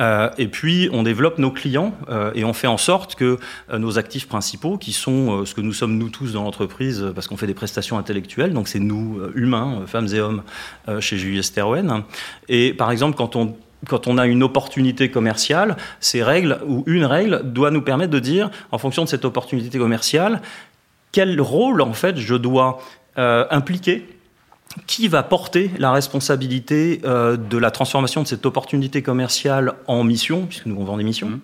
Euh, 0.00 0.30
et 0.38 0.48
puis, 0.48 0.88
on 0.92 1.02
développe 1.02 1.38
nos 1.38 1.50
clients 1.50 1.92
euh, 2.08 2.30
et 2.34 2.44
on 2.44 2.52
fait 2.52 2.66
en 2.66 2.76
sorte 2.76 3.16
que 3.16 3.38
euh, 3.70 3.78
nos 3.78 3.98
actifs 3.98 4.28
principaux, 4.28 4.78
qui 4.78 4.92
sont 4.92 5.40
euh, 5.40 5.44
ce 5.44 5.54
que 5.54 5.60
nous 5.60 5.72
sommes 5.72 5.98
nous 5.98 6.08
tous 6.08 6.32
dans 6.34 6.44
l'entreprise, 6.44 7.02
euh, 7.02 7.12
parce 7.12 7.26
qu'on 7.26 7.36
fait 7.36 7.48
des 7.48 7.54
prestations 7.54 7.98
intellectuelles, 7.98 8.52
donc 8.52 8.68
c'est 8.68 8.78
nous, 8.78 9.20
humains, 9.34 9.82
femmes 9.86 10.08
et 10.12 10.20
hommes, 10.20 10.42
chez 11.00 11.18
Julius 11.18 11.52
Terwen. 11.52 12.04
Et 12.48 12.72
par 12.72 12.90
exemple, 12.90 13.16
quand 13.16 13.36
on 13.36 13.56
quand 13.86 14.08
on 14.08 14.18
a 14.18 14.26
une 14.26 14.42
opportunité 14.42 15.08
commerciale, 15.08 15.76
ces 16.00 16.20
règles 16.24 16.58
ou 16.66 16.82
une 16.88 17.04
règle 17.04 17.42
doit 17.44 17.70
nous 17.70 17.80
permettre 17.80 18.10
de 18.10 18.18
dire, 18.18 18.50
en 18.72 18.78
fonction 18.78 19.04
de 19.04 19.08
cette 19.08 19.24
opportunité 19.24 19.78
commerciale, 19.78 20.42
quel 21.12 21.40
rôle 21.40 21.80
en 21.80 21.92
fait 21.92 22.16
je 22.16 22.34
dois 22.34 22.80
impliquer 23.16 24.17
qui 24.86 25.08
va 25.08 25.22
porter 25.22 25.70
la 25.78 25.92
responsabilité 25.92 27.00
euh, 27.04 27.36
de 27.36 27.58
la 27.58 27.70
transformation 27.70 28.22
de 28.22 28.26
cette 28.28 28.46
opportunité 28.46 29.02
commerciale 29.02 29.74
en 29.86 30.04
mission, 30.04 30.46
puisque 30.46 30.66
nous 30.66 30.76
on 30.78 30.84
vend 30.84 30.96
des 30.96 31.04
missions 31.04 31.28
Mhm. 31.30 31.40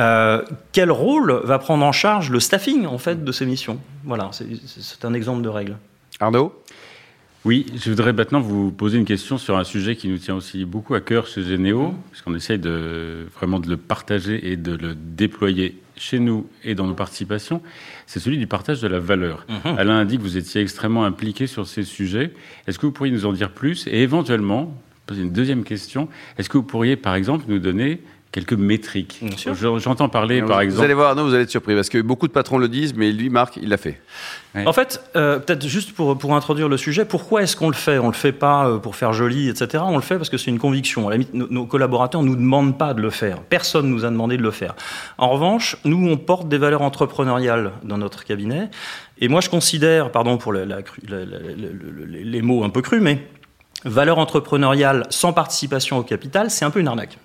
Euh, 0.00 0.42
Quel 0.72 0.92
rôle 0.92 1.40
va 1.44 1.58
prendre 1.58 1.84
en 1.84 1.90
charge 1.92 2.30
le 2.30 2.38
staffing 2.38 2.86
en 2.86 2.98
fait 2.98 3.24
de 3.24 3.32
ces 3.32 3.46
missions? 3.46 3.80
Voilà, 4.04 4.28
c'est- 4.32 4.46
c'est 4.66 5.04
un 5.04 5.12
exemple 5.12 5.42
de 5.42 5.48
règle. 5.48 5.76
Arnaud? 6.20 6.52
Oui, 7.44 7.66
je 7.74 7.90
voudrais 7.90 8.12
maintenant 8.12 8.40
vous 8.40 8.70
poser 8.70 8.98
une 8.98 9.04
question 9.04 9.38
sur 9.38 9.56
un 9.56 9.64
sujet 9.64 9.96
qui 9.96 10.08
nous 10.08 10.18
tient 10.18 10.34
aussi 10.34 10.64
beaucoup 10.64 10.94
à 10.94 11.00
cœur 11.00 11.26
chez 11.26 11.42
Généo, 11.42 11.94
puisqu'on 12.10 12.34
essaye 12.34 12.58
de, 12.58 13.26
vraiment 13.36 13.58
de 13.58 13.68
le 13.68 13.76
partager 13.76 14.50
et 14.52 14.56
de 14.56 14.72
le 14.76 14.94
déployer 14.94 15.80
chez 15.98 16.18
nous 16.18 16.46
et 16.64 16.74
dans 16.74 16.86
nos 16.86 16.94
participations. 16.94 17.62
C'est 18.06 18.20
celui 18.20 18.38
du 18.38 18.46
partage 18.46 18.80
de 18.80 18.88
la 18.88 18.98
valeur. 18.98 19.46
Mhm. 19.48 19.78
Alain 19.78 19.98
a 19.98 20.04
dit 20.04 20.16
que 20.16 20.22
vous 20.22 20.36
étiez 20.36 20.60
extrêmement 20.60 21.04
impliqué 21.04 21.46
sur 21.46 21.66
ces 21.66 21.82
sujets. 21.82 22.32
Est-ce 22.66 22.78
que 22.78 22.86
vous 22.86 22.92
pourriez 22.92 23.12
nous 23.12 23.26
en 23.26 23.32
dire 23.32 23.50
plus? 23.50 23.86
Et 23.86 24.02
éventuellement, 24.02 24.74
poser 25.06 25.22
une 25.22 25.32
deuxième 25.32 25.64
question, 25.64 26.08
est-ce 26.36 26.48
que 26.48 26.58
vous 26.58 26.64
pourriez, 26.64 26.96
par 26.96 27.14
exemple, 27.14 27.44
nous 27.48 27.58
donner 27.58 28.00
quelques 28.30 28.52
métriques 28.52 29.20
J'entends 29.78 30.08
parler, 30.08 30.40
vous, 30.42 30.48
par 30.48 30.58
vous 30.58 30.62
exemple... 30.64 30.84
allez 30.84 30.94
voir, 30.94 31.10
Arnaud, 31.10 31.24
vous 31.24 31.34
allez 31.34 31.44
être 31.44 31.50
surpris, 31.50 31.74
parce 31.74 31.88
que 31.88 31.98
beaucoup 32.00 32.28
de 32.28 32.32
patrons 32.32 32.58
le 32.58 32.68
disent, 32.68 32.94
mais 32.94 33.10
lui, 33.10 33.30
Marc, 33.30 33.56
il 33.60 33.68
l'a 33.68 33.76
fait. 33.76 34.00
Ouais. 34.54 34.66
En 34.66 34.72
fait, 34.72 35.02
euh, 35.16 35.38
peut-être 35.38 35.66
juste 35.66 35.92
pour, 35.92 36.16
pour 36.18 36.34
introduire 36.34 36.68
le 36.68 36.76
sujet, 36.76 37.04
pourquoi 37.04 37.42
est-ce 37.42 37.56
qu'on 37.56 37.68
le 37.68 37.74
fait? 37.74 37.98
On 37.98 38.06
le 38.08 38.12
fait 38.14 38.32
pas 38.32 38.66
euh, 38.68 38.78
pour 38.78 38.96
faire 38.96 39.12
joli, 39.12 39.48
etc. 39.48 39.82
On 39.86 39.96
le 39.96 40.02
fait 40.02 40.16
parce 40.16 40.30
que 40.30 40.36
c'est 40.38 40.50
une 40.50 40.58
conviction. 40.58 41.06
À 41.06 41.10
la 41.10 41.16
limite, 41.16 41.34
nos, 41.34 41.48
nos 41.48 41.66
collaborateurs 41.66 42.22
nous 42.22 42.36
demandent 42.36 42.76
pas 42.78 42.94
de 42.94 43.00
le 43.02 43.10
faire. 43.10 43.40
Personne 43.40 43.88
nous 43.88 44.04
a 44.04 44.10
demandé 44.10 44.36
de 44.36 44.42
le 44.42 44.50
faire. 44.50 44.74
En 45.18 45.28
revanche, 45.30 45.76
nous, 45.84 46.08
on 46.08 46.16
porte 46.16 46.48
des 46.48 46.58
valeurs 46.58 46.82
entrepreneuriales 46.82 47.72
dans 47.82 47.98
notre 47.98 48.24
cabinet. 48.24 48.70
Et 49.20 49.28
moi, 49.28 49.40
je 49.40 49.48
considère, 49.50 50.10
pardon 50.12 50.38
pour 50.38 50.52
la- 50.52 50.64
la 50.64 50.82
cru- 50.82 51.00
la- 51.08 51.18
la- 51.24 51.38
la- 51.38 51.54
le- 51.56 52.04
le- 52.04 52.04
les 52.06 52.42
mots 52.42 52.64
un 52.64 52.70
peu 52.70 52.82
crus, 52.82 53.00
mais 53.02 53.26
valeur 53.84 54.18
entrepreneuriale 54.18 55.06
sans 55.10 55.32
participation 55.32 55.98
au 55.98 56.02
capital, 56.02 56.50
c'est 56.50 56.64
un 56.64 56.70
peu 56.70 56.80
une 56.80 56.88
arnaque. 56.88 57.18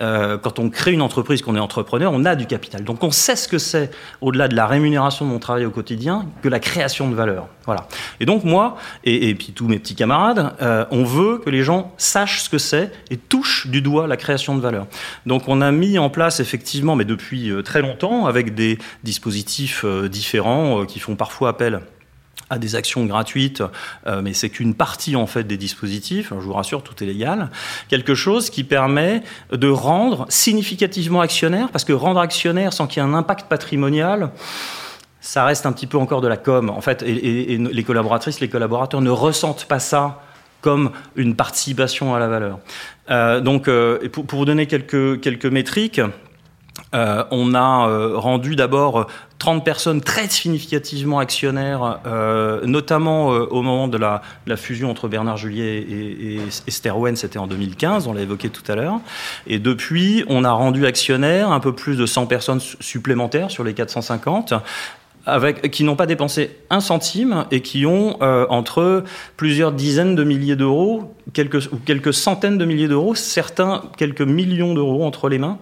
Euh, 0.00 0.38
quand 0.38 0.58
on 0.58 0.70
crée 0.70 0.92
une 0.92 1.02
entreprise, 1.02 1.42
qu'on 1.42 1.56
est 1.56 1.60
entrepreneur, 1.60 2.12
on 2.12 2.24
a 2.24 2.34
du 2.34 2.46
capital. 2.46 2.84
Donc 2.84 3.02
on 3.02 3.10
sait 3.10 3.36
ce 3.36 3.48
que 3.48 3.58
c'est, 3.58 3.90
au-delà 4.20 4.48
de 4.48 4.56
la 4.56 4.66
rémunération 4.66 5.24
de 5.24 5.30
mon 5.30 5.38
travail 5.38 5.66
au 5.66 5.70
quotidien, 5.70 6.26
que 6.42 6.48
la 6.48 6.60
création 6.60 7.08
de 7.08 7.14
valeur. 7.14 7.48
Voilà. 7.66 7.86
Et 8.20 8.26
donc 8.26 8.44
moi, 8.44 8.76
et, 9.04 9.34
puis 9.34 9.52
tous 9.52 9.68
mes 9.68 9.78
petits 9.78 9.94
camarades, 9.94 10.54
euh, 10.60 10.84
on 10.90 11.04
veut 11.04 11.38
que 11.38 11.50
les 11.50 11.62
gens 11.62 11.92
sachent 11.96 12.42
ce 12.42 12.50
que 12.50 12.58
c'est 12.58 12.92
et 13.10 13.16
touchent 13.16 13.66
du 13.68 13.80
doigt 13.80 14.06
la 14.06 14.16
création 14.16 14.54
de 14.54 14.60
valeur. 14.60 14.86
Donc 15.26 15.48
on 15.48 15.60
a 15.60 15.70
mis 15.72 15.98
en 15.98 16.10
place 16.10 16.40
effectivement, 16.40 16.96
mais 16.96 17.04
depuis 17.04 17.50
euh, 17.50 17.62
très 17.62 17.80
longtemps, 17.80 18.26
avec 18.26 18.54
des 18.54 18.78
dispositifs 19.02 19.84
différents 19.84 20.84
qui 20.84 20.98
font 20.98 21.16
parfois 21.16 21.50
appel 21.50 21.80
à 22.50 22.58
des 22.58 22.76
actions 22.76 23.04
gratuites, 23.06 23.62
euh, 24.06 24.20
mais 24.22 24.34
c'est 24.34 24.50
qu'une 24.50 24.74
partie 24.74 25.16
en 25.16 25.26
fait 25.26 25.44
des 25.44 25.56
dispositifs. 25.56 26.28
Je 26.30 26.34
vous 26.44 26.52
rassure, 26.52 26.82
tout 26.82 27.02
est 27.02 27.06
légal. 27.06 27.50
Quelque 27.88 28.14
chose 28.14 28.50
qui 28.50 28.64
permet 28.64 29.22
de 29.52 29.68
rendre 29.68 30.26
significativement 30.28 31.20
actionnaire, 31.20 31.70
parce 31.70 31.84
que 31.84 31.92
rendre 31.92 32.20
actionnaire 32.20 32.72
sans 32.72 32.86
qu'il 32.86 33.02
y 33.02 33.06
ait 33.06 33.08
un 33.08 33.14
impact 33.14 33.48
patrimonial, 33.48 34.30
ça 35.20 35.44
reste 35.44 35.64
un 35.64 35.72
petit 35.72 35.86
peu 35.86 35.96
encore 35.96 36.20
de 36.20 36.28
la 36.28 36.36
com. 36.36 36.68
En 36.70 36.82
fait, 36.82 37.02
et, 37.02 37.56
les 37.56 37.84
collaboratrices, 37.84 38.40
les 38.40 38.48
collaborateurs 38.48 39.00
ne 39.00 39.10
ressentent 39.10 39.64
pas 39.64 39.78
ça 39.78 40.22
comme 40.60 40.92
une 41.16 41.34
participation 41.34 42.14
à 42.14 42.18
la 42.18 42.28
valeur. 42.28 42.58
Euh, 43.10 43.40
donc, 43.40 43.68
euh, 43.68 44.08
pour, 44.10 44.26
pour, 44.26 44.38
vous 44.38 44.44
donner 44.44 44.66
quelques 44.66 45.20
quelques 45.20 45.46
métriques. 45.46 46.00
Euh, 46.94 47.24
on 47.30 47.54
a 47.54 47.88
euh, 47.88 48.16
rendu 48.16 48.56
d'abord 48.56 49.08
30 49.38 49.64
personnes 49.64 50.00
très 50.00 50.28
significativement 50.28 51.18
actionnaires, 51.18 52.00
euh, 52.06 52.64
notamment 52.66 53.28
au 53.28 53.62
moment 53.62 53.88
de 53.88 53.98
la, 53.98 54.22
fusion 54.56 54.90
entre 54.90 55.08
Bernard 55.08 55.36
Juliet 55.36 55.78
et, 55.78 56.40
Esther 56.66 56.96
Wen, 56.98 57.16
c'était 57.16 57.38
en 57.38 57.46
2015, 57.46 58.06
on 58.06 58.12
l'a 58.12 58.22
évoqué 58.22 58.48
tout 58.48 58.62
à 58.70 58.76
l'heure. 58.76 59.00
Et 59.46 59.58
depuis, 59.58 60.24
on 60.28 60.44
a 60.44 60.52
rendu 60.52 60.86
actionnaires 60.86 61.50
un 61.50 61.60
peu 61.60 61.74
plus 61.74 61.96
de 61.96 62.06
100 62.06 62.26
personnes 62.26 62.60
supplémentaires 62.60 63.50
sur 63.50 63.64
les 63.64 63.74
450, 63.74 64.54
avec, 65.26 65.70
qui 65.70 65.84
n'ont 65.84 65.96
pas 65.96 66.06
dépensé 66.06 66.56
un 66.70 66.80
centime 66.80 67.46
et 67.50 67.60
qui 67.60 67.86
ont 67.86 68.22
entre 68.22 69.04
plusieurs 69.36 69.72
dizaines 69.72 70.14
de 70.14 70.24
milliers 70.24 70.56
d'euros, 70.56 71.14
ou 71.26 71.78
quelques 71.84 72.14
centaines 72.14 72.56
de 72.56 72.64
milliers 72.64 72.88
d'euros, 72.88 73.14
certains 73.14 73.82
quelques 73.96 74.22
millions 74.22 74.74
d'euros 74.74 75.04
entre 75.04 75.28
les 75.28 75.38
mains 75.38 75.58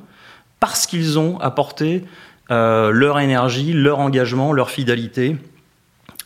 parce 0.63 0.87
qu'ils 0.87 1.19
ont 1.19 1.41
apporté 1.41 2.05
euh, 2.53 2.93
leur 2.93 3.19
énergie, 3.19 3.73
leur 3.73 3.99
engagement, 3.99 4.53
leur 4.53 4.71
fidélité, 4.71 5.37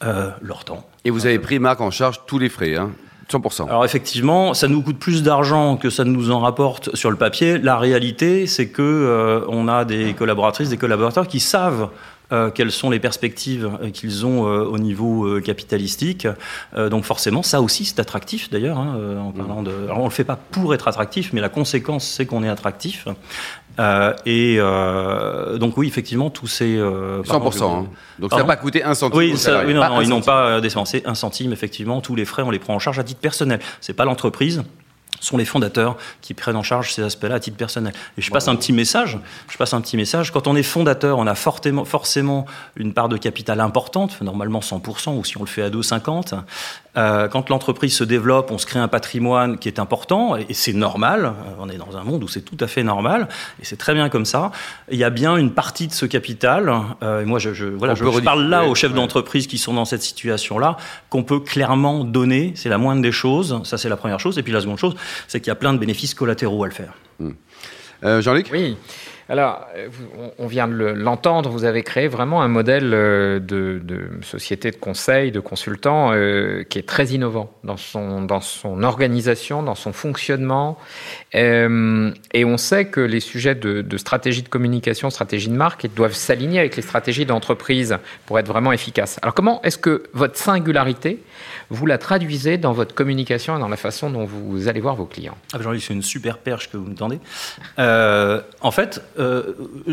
euh, 0.04 0.28
leur 0.42 0.66
temps. 0.66 0.86
Et 1.06 1.10
vous 1.10 1.24
avez 1.24 1.38
pris, 1.38 1.58
Marc, 1.58 1.80
en 1.80 1.90
charge 1.90 2.20
tous 2.26 2.38
les 2.38 2.50
frais, 2.50 2.76
hein 2.76 2.90
100%. 3.32 3.66
Alors 3.66 3.86
effectivement, 3.86 4.52
ça 4.52 4.68
nous 4.68 4.82
coûte 4.82 4.98
plus 4.98 5.22
d'argent 5.22 5.78
que 5.78 5.88
ça 5.88 6.04
nous 6.04 6.30
en 6.30 6.40
rapporte 6.40 6.94
sur 6.94 7.10
le 7.10 7.16
papier. 7.16 7.56
La 7.56 7.78
réalité, 7.78 8.46
c'est 8.46 8.68
que 8.68 8.82
euh, 8.82 9.40
on 9.48 9.68
a 9.68 9.86
des 9.86 10.12
collaboratrices, 10.12 10.68
des 10.68 10.76
collaborateurs 10.76 11.26
qui 11.26 11.40
savent 11.40 11.88
euh, 12.32 12.50
quelles 12.50 12.72
sont 12.72 12.90
les 12.90 12.98
perspectives 12.98 13.70
euh, 13.80 13.90
qu'ils 13.90 14.26
ont 14.26 14.48
euh, 14.48 14.64
au 14.64 14.78
niveau 14.78 15.40
capitalistique? 15.40 16.26
donc 16.76 17.04
forcément, 17.04 17.42
ça 17.42 17.60
aussi, 17.60 17.84
c'est 17.84 18.00
attractif 18.00 18.50
d'ailleurs. 18.50 18.78
Hein, 18.78 18.98
en 19.20 19.32
parlant 19.32 19.62
de, 19.62 19.72
alors 19.84 20.00
on 20.00 20.04
le 20.04 20.10
fait 20.10 20.24
pas 20.24 20.36
pour 20.36 20.74
être 20.74 20.88
attractif, 20.88 21.32
mais 21.32 21.40
la 21.40 21.48
conséquence, 21.48 22.04
c'est 22.04 22.26
qu'on 22.26 22.42
est 22.42 22.48
attractif. 22.48 23.06
et 24.26 24.58
donc 25.58 25.76
oui, 25.76 25.88
effectivement, 25.88 26.30
tous 26.30 26.46
ces 26.46 26.76
100%. 26.76 27.62
Hein. 27.62 27.86
Donc 28.18 28.32
ça 28.32 28.38
n'a 28.38 28.44
pas 28.44 28.56
coûté 28.56 28.82
un 28.82 28.94
centime. 28.94 29.18
Oui, 29.18 29.34
oui 29.34 29.74
non, 29.74 29.88
non 29.88 30.00
ils 30.00 30.08
n'ont 30.08 30.20
pas 30.20 30.60
dépensé 30.60 31.02
un 31.06 31.14
centime. 31.14 31.52
Effectivement, 31.52 32.00
tous 32.00 32.14
les 32.14 32.24
frais, 32.24 32.42
on 32.42 32.50
les 32.50 32.58
prend 32.58 32.74
en 32.74 32.78
charge 32.78 32.98
à 32.98 33.04
titre 33.04 33.20
personnel. 33.20 33.60
C'est 33.80 33.94
pas 33.94 34.04
l'entreprise 34.04 34.64
sont 35.20 35.36
les 35.36 35.44
fondateurs 35.44 35.96
qui 36.20 36.34
prennent 36.34 36.56
en 36.56 36.62
charge 36.62 36.92
ces 36.92 37.02
aspects-là 37.02 37.36
à 37.36 37.40
titre 37.40 37.56
personnel. 37.56 37.92
Et 38.18 38.22
je 38.22 38.30
passe 38.30 38.48
un 38.48 38.56
petit 38.56 38.72
message. 38.72 39.18
Je 39.48 39.56
passe 39.56 39.74
un 39.74 39.80
petit 39.80 39.96
message. 39.96 40.32
Quand 40.32 40.46
on 40.46 40.56
est 40.56 40.62
fondateur, 40.62 41.18
on 41.18 41.26
a 41.26 41.34
fortement, 41.34 41.84
forcément 41.84 42.46
une 42.76 42.92
part 42.92 43.08
de 43.08 43.16
capital 43.16 43.60
importante, 43.60 44.20
normalement 44.20 44.60
100%, 44.60 45.16
ou 45.16 45.24
si 45.24 45.36
on 45.38 45.40
le 45.40 45.46
fait 45.46 45.62
à 45.62 45.70
2,50. 45.70 46.34
Euh, 46.96 47.28
quand 47.28 47.50
l'entreprise 47.50 47.94
se 47.94 48.04
développe, 48.04 48.50
on 48.50 48.58
se 48.58 48.66
crée 48.66 48.78
un 48.78 48.88
patrimoine 48.88 49.58
qui 49.58 49.68
est 49.68 49.78
important, 49.78 50.36
et 50.36 50.52
c'est 50.52 50.72
normal. 50.72 51.26
Euh, 51.26 51.52
on 51.58 51.68
est 51.68 51.76
dans 51.76 51.96
un 51.96 52.04
monde 52.04 52.24
où 52.24 52.28
c'est 52.28 52.40
tout 52.42 52.56
à 52.60 52.66
fait 52.66 52.82
normal, 52.82 53.28
et 53.60 53.64
c'est 53.64 53.76
très 53.76 53.94
bien 53.94 54.08
comme 54.08 54.24
ça. 54.24 54.50
Il 54.90 54.98
y 54.98 55.04
a 55.04 55.10
bien 55.10 55.36
une 55.36 55.52
partie 55.52 55.88
de 55.88 55.92
ce 55.92 56.06
capital, 56.06 56.72
euh, 57.02 57.22
et 57.22 57.24
moi 57.24 57.38
je, 57.38 57.52
je 57.52 57.66
voilà, 57.66 57.94
je, 57.94 58.04
parle 58.20 58.48
là 58.48 58.64
aux 58.64 58.74
chefs 58.74 58.94
d'entreprise 58.94 59.46
qui 59.46 59.58
sont 59.58 59.74
dans 59.74 59.84
cette 59.84 60.02
situation-là, 60.02 60.76
qu'on 61.10 61.22
peut 61.22 61.40
clairement 61.40 62.04
donner, 62.04 62.52
c'est 62.56 62.68
la 62.68 62.78
moindre 62.78 63.02
des 63.02 63.12
choses, 63.12 63.60
ça 63.64 63.78
c'est 63.78 63.88
la 63.88 63.96
première 63.96 64.20
chose, 64.20 64.38
et 64.38 64.42
puis 64.42 64.52
la 64.52 64.60
seconde 64.60 64.78
chose, 64.78 64.96
c'est 65.28 65.40
qu'il 65.40 65.48
y 65.48 65.52
a 65.52 65.56
plein 65.56 65.74
de 65.74 65.78
bénéfices 65.78 66.14
collatéraux 66.14 66.64
à 66.64 66.66
le 66.66 66.72
faire. 66.72 66.94
Hmm. 67.18 67.32
Jean-Luc? 68.20 68.48
Oui. 68.52 68.76
Alors, 69.28 69.66
euh, 69.76 69.88
on 70.38 70.46
vient 70.46 70.68
de 70.68 70.74
l'entendre, 70.74 71.50
vous 71.50 71.64
avez 71.64 71.82
créé 71.82 72.06
vraiment 72.06 72.42
un 72.42 72.48
modèle 72.48 72.92
euh, 72.94 73.40
de, 73.40 73.80
société 74.22 74.70
de 74.70 74.76
conseil, 74.76 75.32
de 75.32 75.40
consultant, 75.40 76.12
euh, 76.12 76.62
qui 76.62 76.78
est 76.78 76.86
très 76.86 77.06
innovant 77.06 77.52
dans 77.64 77.76
son, 77.76 78.82
organisation, 78.82 79.62
dans 79.62 79.74
son 79.74 79.92
fonctionnement. 79.92 80.78
et 81.32 82.44
on 82.44 82.56
sait 82.56 82.86
que 82.86 83.00
les 83.00 83.20
sujets 83.20 83.54
de, 83.54 83.96
stratégie 83.96 84.42
de 84.42 84.48
communication, 84.48 85.10
stratégie 85.10 85.48
de 85.48 85.56
marque, 85.56 85.86
doivent 85.94 86.12
s'aligner 86.12 86.60
avec 86.60 86.76
les 86.76 86.82
stratégies 86.82 87.26
d'entreprise 87.26 87.98
pour 88.26 88.38
être 88.38 88.46
vraiment 88.46 88.72
efficaces. 88.72 89.18
Alors, 89.22 89.34
comment 89.34 89.60
est-ce 89.62 89.78
que 89.78 90.04
votre 90.12 90.36
singularité 90.36 91.20
vous 91.70 91.86
la 91.86 91.98
traduisez 91.98 92.58
dans 92.58 92.72
votre 92.72 92.94
communication 92.94 93.56
et 93.56 93.60
dans 93.60 93.68
la 93.68 93.76
façon 93.76 94.10
dont 94.10 94.24
vous 94.24 94.68
allez 94.68 94.80
voir 94.80 94.94
vos 94.94 95.06
clients? 95.06 95.36
Ah, 95.52 95.58
Jean-Luc, 95.60 95.82
c'est 95.82 95.94
une 95.94 96.02
super 96.02 96.38
perche 96.38 96.70
que 96.70 96.76
vous 96.76 96.86
me 96.86 96.94
tendez. 96.94 97.18
Euh, 97.78 98.40
en 98.60 98.70
fait, 98.70 99.02
euh, 99.18 99.42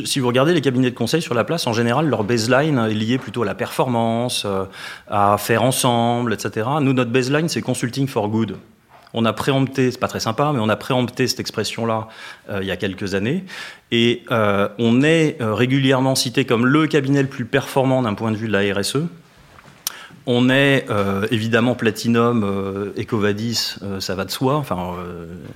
si 0.06 0.20
vous 0.20 0.28
regardez 0.28 0.54
les 0.54 0.62
cabinets 0.62 0.90
de 0.90 0.96
conseil 0.96 1.22
sur 1.22 1.34
la 1.34 1.44
place, 1.44 1.68
en 1.68 1.74
général, 1.74 2.08
leur 2.08 2.24
baseline 2.24 2.78
est 2.78 2.94
liée 2.94 3.18
plutôt 3.18 3.44
à 3.44 3.46
la 3.46 3.56
performance, 3.56 4.44
euh, 4.46 4.66
à 5.10 5.38
faire 5.38 5.64
ensemble, 5.64 6.34
etc. 6.34 6.68
Nous, 6.82 6.94
notre 6.94 7.12
baseline, 7.12 7.50
c'est 7.50 7.62
consulting 7.62 8.08
for 8.08 8.30
good. 8.30 8.58
On 9.14 9.26
a 9.26 9.34
préempté, 9.34 9.92
c'est 9.92 10.00
pas 10.00 10.08
très 10.08 10.20
sympa, 10.20 10.52
mais 10.54 10.60
on 10.60 10.70
a 10.70 10.76
préempté 10.76 11.28
cette 11.28 11.40
expression-là 11.40 12.08
il 12.60 12.66
y 12.66 12.72
a 12.72 12.78
quelques 12.78 13.14
années. 13.14 13.46
Et 13.92 14.24
on 14.32 15.04
est 15.04 15.38
régulièrement 15.40 16.16
cité 16.16 16.46
comme 16.46 16.66
le 16.66 16.88
cabinet 16.88 17.22
le 17.22 17.28
plus 17.28 17.46
performant 17.46 18.02
d'un 18.02 18.16
point 18.16 18.32
de 18.32 18.38
vue 18.38 18.48
de 18.48 18.54
la 18.54 18.74
RSE. 18.74 19.04
On 20.26 20.50
est 20.50 20.86
euh, 20.90 21.28
évidemment 21.32 21.76
Platinum, 21.76 22.44
euh, 22.46 22.94
Ecovadis, 22.98 23.76
euh, 23.84 24.00
ça 24.00 24.16
va 24.16 24.24
de 24.24 24.32
soi. 24.32 24.56
Enfin, 24.56 24.94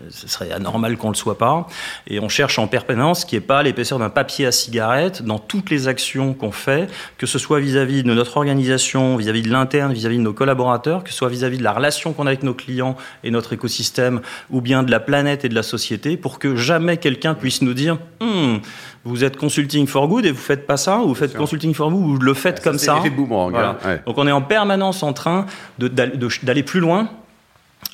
ce 0.10 0.28
serait 0.28 0.52
anormal 0.52 0.98
qu'on 0.98 1.10
le 1.10 1.16
soit 1.16 1.38
pas. 1.38 1.68
Et 2.08 2.20
on 2.20 2.28
cherche 2.28 2.60
en 2.60 2.68
permanence 2.68 3.24
qui 3.24 3.38
est 3.38 3.42
pas 3.42 3.64
l'épaisseur 3.64 3.98
d'un 3.98 4.10
papier 4.10 4.46
à 4.46 4.52
cigarette 4.52 5.24
dans 5.24 5.40
toutes 5.40 5.70
les 5.70 5.88
actions 5.88 6.34
qu'on 6.34 6.52
fait, 6.52 6.90
que 7.18 7.26
ce 7.26 7.40
soit 7.40 7.62
vis-à-vis 7.62 8.04
de 8.04 8.14
notre 8.14 8.36
organisation, 8.38 9.16
vis-à-vis 9.16 9.42
de 9.42 9.52
l'interne, 9.52 9.94
vis-à-vis 9.94 10.18
de 10.18 10.24
nos 10.24 10.34
collaborateurs, 10.34 11.04
que 11.04 11.12
ce 11.12 11.16
soit 11.16 11.30
vis-à-vis 11.30 11.58
de 11.58 11.64
la 11.64 11.72
relation 11.72 12.12
qu'on 12.12 12.26
a 12.26 12.30
avec 12.30 12.44
nos 12.44 12.54
clients 12.54 12.98
et 13.24 13.32
notre 13.32 13.54
écosystème, 13.54 14.22
ou 14.50 14.60
bien 14.60 14.84
de 14.84 14.92
la 14.92 15.00
planète 15.00 15.46
et 15.46 15.50
de 15.50 15.56
la 15.56 15.64
société, 15.64 16.18
pour 16.18 16.40
que 16.40 16.58
jamais 16.58 16.98
quelqu'un 16.98 17.36
puisse 17.36 17.62
nous 17.62 17.74
dire 17.74 17.98
hum, 18.20 18.60
vous 19.08 19.24
êtes 19.24 19.38
consulting 19.38 19.88
for 19.88 20.08
good 20.08 20.26
et 20.26 20.32
vous 20.32 20.38
faites 20.38 20.68
pas 20.68 20.78
ça, 20.78 21.00
ou 21.00 21.10
vous 21.10 21.16
faites 21.16 21.36
consulting 21.36 21.74
for 21.74 21.90
vous, 21.90 22.14
ou 22.14 22.18
le 22.18 22.34
faites 22.34 22.62
comme 22.62 22.78
ça. 22.78 23.02
Voilà. 23.50 23.78
Donc 24.06 24.18
on 24.18 24.28
est 24.28 24.32
en 24.32 24.42
permanence 24.42 25.04
en 25.04 25.14
train 25.14 25.46
d'aller 25.80 26.64
plus 26.64 26.80
loin, 26.80 27.10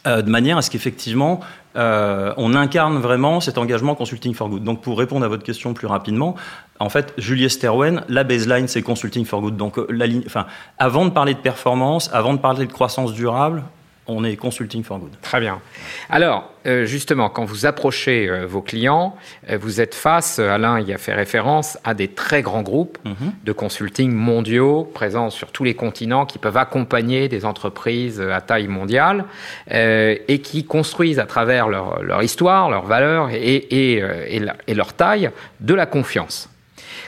euh, 0.07 0.21
de 0.21 0.29
manière 0.29 0.57
à 0.57 0.61
ce 0.61 0.69
qu'effectivement 0.69 1.41
euh, 1.75 2.33
on 2.37 2.53
incarne 2.53 2.97
vraiment 2.97 3.39
cet 3.39 3.57
engagement 3.57 3.95
consulting 3.95 4.33
for 4.33 4.49
good. 4.49 4.63
Donc 4.63 4.81
pour 4.81 4.97
répondre 4.97 5.25
à 5.25 5.27
votre 5.27 5.43
question 5.43 5.73
plus 5.73 5.87
rapidement, 5.87 6.35
en 6.79 6.89
fait, 6.89 7.13
Juliet 7.17 7.49
Sterwen, 7.49 8.03
la 8.09 8.23
baseline 8.23 8.67
c'est 8.67 8.81
consulting 8.81 9.25
for 9.25 9.41
good. 9.41 9.57
Donc 9.57 9.77
euh, 9.77 9.87
la 9.89 10.05
ligne, 10.05 10.23
enfin, 10.25 10.45
avant 10.77 11.05
de 11.05 11.09
parler 11.09 11.33
de 11.33 11.39
performance, 11.39 12.09
avant 12.13 12.33
de 12.33 12.39
parler 12.39 12.65
de 12.65 12.71
croissance 12.71 13.13
durable, 13.13 13.63
on 14.07 14.23
est 14.23 14.35
consulting 14.35 14.83
for 14.83 14.99
good. 14.99 15.11
Très 15.21 15.39
bien. 15.39 15.59
Alors, 16.09 16.51
euh, 16.65 16.85
justement, 16.85 17.29
quand 17.29 17.45
vous 17.45 17.65
approchez 17.65 18.29
euh, 18.29 18.45
vos 18.45 18.61
clients, 18.61 19.15
euh, 19.49 19.57
vous 19.59 19.81
êtes 19.81 19.95
face, 19.95 20.39
Alain 20.39 20.79
y 20.79 20.93
a 20.93 20.97
fait 20.97 21.13
référence, 21.13 21.77
à 21.83 21.93
des 21.93 22.09
très 22.09 22.41
grands 22.41 22.61
groupes 22.61 22.97
mhm. 23.05 23.33
de 23.43 23.51
consulting 23.51 24.11
mondiaux 24.11 24.83
présents 24.93 25.29
sur 25.29 25.51
tous 25.51 25.63
les 25.63 25.73
continents 25.73 26.25
qui 26.25 26.37
peuvent 26.37 26.57
accompagner 26.57 27.29
des 27.29 27.45
entreprises 27.45 28.21
à 28.21 28.41
taille 28.41 28.67
mondiale 28.67 29.25
et 29.69 30.39
qui 30.43 30.65
construisent 30.65 31.19
à 31.19 31.25
travers 31.25 31.67
leur, 31.67 32.23
histoire, 32.23 32.69
leurs 32.69 32.85
valeurs 32.85 33.29
et, 33.31 33.67
et 33.69 34.73
leur 34.73 34.93
taille 34.93 35.29
de 35.59 35.73
la 35.73 35.85
confiance. 35.85 36.49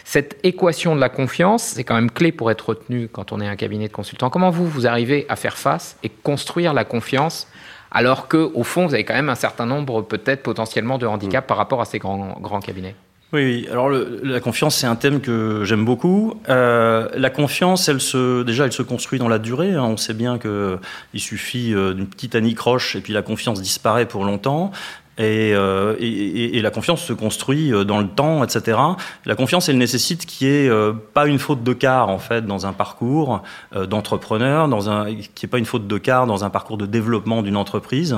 Cette 0.03 0.37
équation 0.43 0.95
de 0.95 1.01
la 1.01 1.09
confiance, 1.09 1.63
c'est 1.63 1.83
quand 1.83 1.95
même 1.95 2.11
clé 2.11 2.31
pour 2.31 2.51
être 2.51 2.69
retenu 2.69 3.07
quand 3.11 3.31
on 3.31 3.41
est 3.41 3.47
un 3.47 3.55
cabinet 3.55 3.87
de 3.87 3.93
consultants. 3.93 4.29
Comment 4.29 4.49
vous, 4.49 4.67
vous 4.67 4.87
arrivez 4.87 5.25
à 5.29 5.35
faire 5.35 5.57
face 5.57 5.97
et 6.03 6.09
construire 6.09 6.73
la 6.73 6.83
confiance 6.83 7.47
alors 7.91 8.27
qu'au 8.27 8.63
fond, 8.63 8.87
vous 8.87 8.93
avez 8.93 9.05
quand 9.05 9.13
même 9.13 9.29
un 9.29 9.35
certain 9.35 9.65
nombre, 9.65 10.01
peut-être 10.01 10.43
potentiellement, 10.43 10.97
de 10.97 11.05
handicaps 11.05 11.45
mm. 11.45 11.47
par 11.47 11.57
rapport 11.57 11.79
à 11.79 11.85
ces 11.85 11.97
grands, 11.97 12.37
grands 12.41 12.59
cabinets? 12.59 12.95
Oui, 13.33 13.67
alors 13.71 13.89
la 13.89 14.39
confiance, 14.39 14.75
c'est 14.75 14.87
un 14.87 14.95
thème 14.95 15.19
que 15.19 15.63
j'aime 15.65 15.83
beaucoup. 15.83 16.39
Euh, 16.47 17.09
la 17.15 17.29
confiance, 17.29 17.89
elle 17.89 17.99
se, 17.99 18.43
déjà, 18.43 18.65
elle 18.65 18.71
se 18.71 18.83
construit 18.83 19.19
dans 19.19 19.27
la 19.27 19.39
durée. 19.39 19.73
Hein. 19.73 19.83
On 19.83 19.97
sait 19.97 20.13
bien 20.13 20.37
qu'il 20.39 21.19
suffit 21.19 21.73
euh, 21.73 21.93
d'une 21.93 22.07
petite 22.07 22.35
anicroche 22.35 22.95
et 22.95 23.01
puis 23.01 23.13
la 23.13 23.21
confiance 23.21 23.61
disparaît 23.61 24.05
pour 24.05 24.23
longtemps. 24.23 24.71
Et, 25.17 25.53
euh, 25.53 25.95
et, 25.99 26.61
la 26.61 26.71
confiance 26.71 27.01
se 27.01 27.13
construit 27.13 27.71
euh, 27.71 27.85
dans 27.85 27.99
le 27.99 28.07
temps, 28.07 28.43
etc. 28.43 28.77
La 29.25 29.35
confiance, 29.35 29.69
elle 29.69 29.77
nécessite 29.77 30.25
qu'il 30.25 30.47
n'y 30.47 30.53
ait 30.53 30.69
euh, 30.69 30.91
pas 31.13 31.27
une 31.27 31.39
faute 31.39 31.63
de 31.63 31.71
quart 31.71 32.09
en 32.09 32.19
fait 32.19 32.45
dans 32.45 32.65
un 32.65 32.73
parcours 32.73 33.41
d'entrepreneur, 33.73 34.67
qu'il 34.67 35.15
n'y 35.15 35.27
ait 35.43 35.47
pas 35.47 35.57
une 35.57 35.65
faute 35.65 35.87
de 35.87 35.97
quart 35.97 36.27
dans 36.27 36.43
un 36.43 36.49
parcours 36.49 36.77
de 36.77 36.85
développement 36.85 37.41
d'une 37.43 37.55
entreprise. 37.55 38.17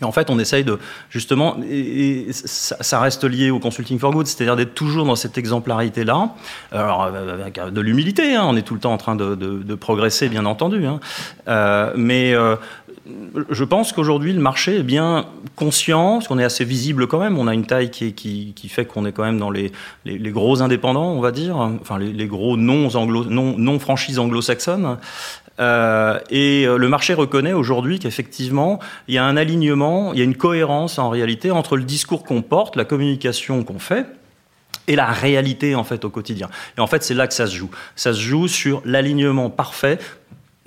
Et 0.00 0.04
en 0.04 0.12
fait, 0.12 0.30
on 0.30 0.38
essaye 0.38 0.64
de 0.64 0.78
justement, 1.10 1.56
et, 1.68 2.28
ça, 2.32 3.00
reste 3.00 3.24
lié 3.24 3.50
au 3.50 3.58
consulting 3.58 3.98
for 3.98 4.12
good, 4.12 4.26
c'est-à-dire 4.26 4.56
d'être 4.56 4.74
toujours 4.74 5.04
dans 5.04 5.16
cette 5.16 5.36
exemplarité-là, 5.36 6.30
alors 6.72 7.02
avec 7.02 7.60
de 7.60 7.80
l'humilité. 7.80 8.34
Hein, 8.34 8.44
on 8.46 8.56
est 8.56 8.62
tout 8.62 8.74
le 8.74 8.80
temps 8.80 8.92
en 8.92 8.98
train 8.98 9.16
de, 9.16 9.74
progresser, 9.74 10.28
bien 10.28 10.46
entendu, 10.46 10.86
hein, 10.86 11.00
mais 11.96 12.34
je 13.48 13.64
pense 13.64 13.92
qu'aujourd'hui, 13.92 14.32
le 14.32 14.40
marché 14.40 14.78
est 14.78 14.82
bien 14.82 15.26
conscient, 15.56 16.14
parce 16.14 16.28
qu'on 16.28 16.38
est 16.38 16.44
assez 16.44 16.64
visible 16.64 17.06
quand 17.06 17.18
même. 17.18 17.38
On 17.38 17.46
a 17.46 17.54
une 17.54 17.66
taille 17.66 17.90
qui, 17.90 18.54
fait 18.68 18.84
qu'on 18.84 19.06
est 19.06 19.12
quand 19.12 19.24
même 19.24 19.38
dans 19.38 19.50
les, 19.50 19.72
gros 20.06 20.62
indépendants, 20.62 21.12
on 21.12 21.20
va 21.20 21.30
dire, 21.30 21.56
enfin 21.56 21.98
les, 21.98 22.26
gros 22.26 22.56
non-franchises 22.56 24.16
non, 24.16 24.24
non 24.24 24.28
anglo-saxonnes. 24.28 24.98
Euh, 25.58 26.18
et 26.30 26.64
euh, 26.66 26.78
le 26.78 26.88
marché 26.88 27.12
reconnaît 27.12 27.52
aujourd'hui 27.52 27.98
qu'effectivement, 27.98 28.78
il 29.08 29.14
y 29.14 29.18
a 29.18 29.24
un 29.24 29.36
alignement, 29.36 30.12
il 30.14 30.18
y 30.18 30.22
a 30.22 30.24
une 30.24 30.36
cohérence 30.36 30.98
en 30.98 31.10
réalité 31.10 31.50
entre 31.50 31.76
le 31.76 31.82
discours 31.84 32.24
qu'on 32.24 32.40
porte, 32.40 32.76
la 32.76 32.86
communication 32.86 33.62
qu'on 33.62 33.78
fait, 33.78 34.06
et 34.88 34.96
la 34.96 35.06
réalité 35.06 35.74
en 35.74 35.84
fait 35.84 36.04
au 36.04 36.10
quotidien. 36.10 36.48
Et 36.78 36.80
en 36.80 36.86
fait, 36.86 37.02
c'est 37.02 37.14
là 37.14 37.26
que 37.26 37.34
ça 37.34 37.46
se 37.46 37.54
joue. 37.54 37.70
Ça 37.94 38.12
se 38.12 38.20
joue 38.20 38.48
sur 38.48 38.80
l'alignement 38.84 39.50
parfait 39.50 39.98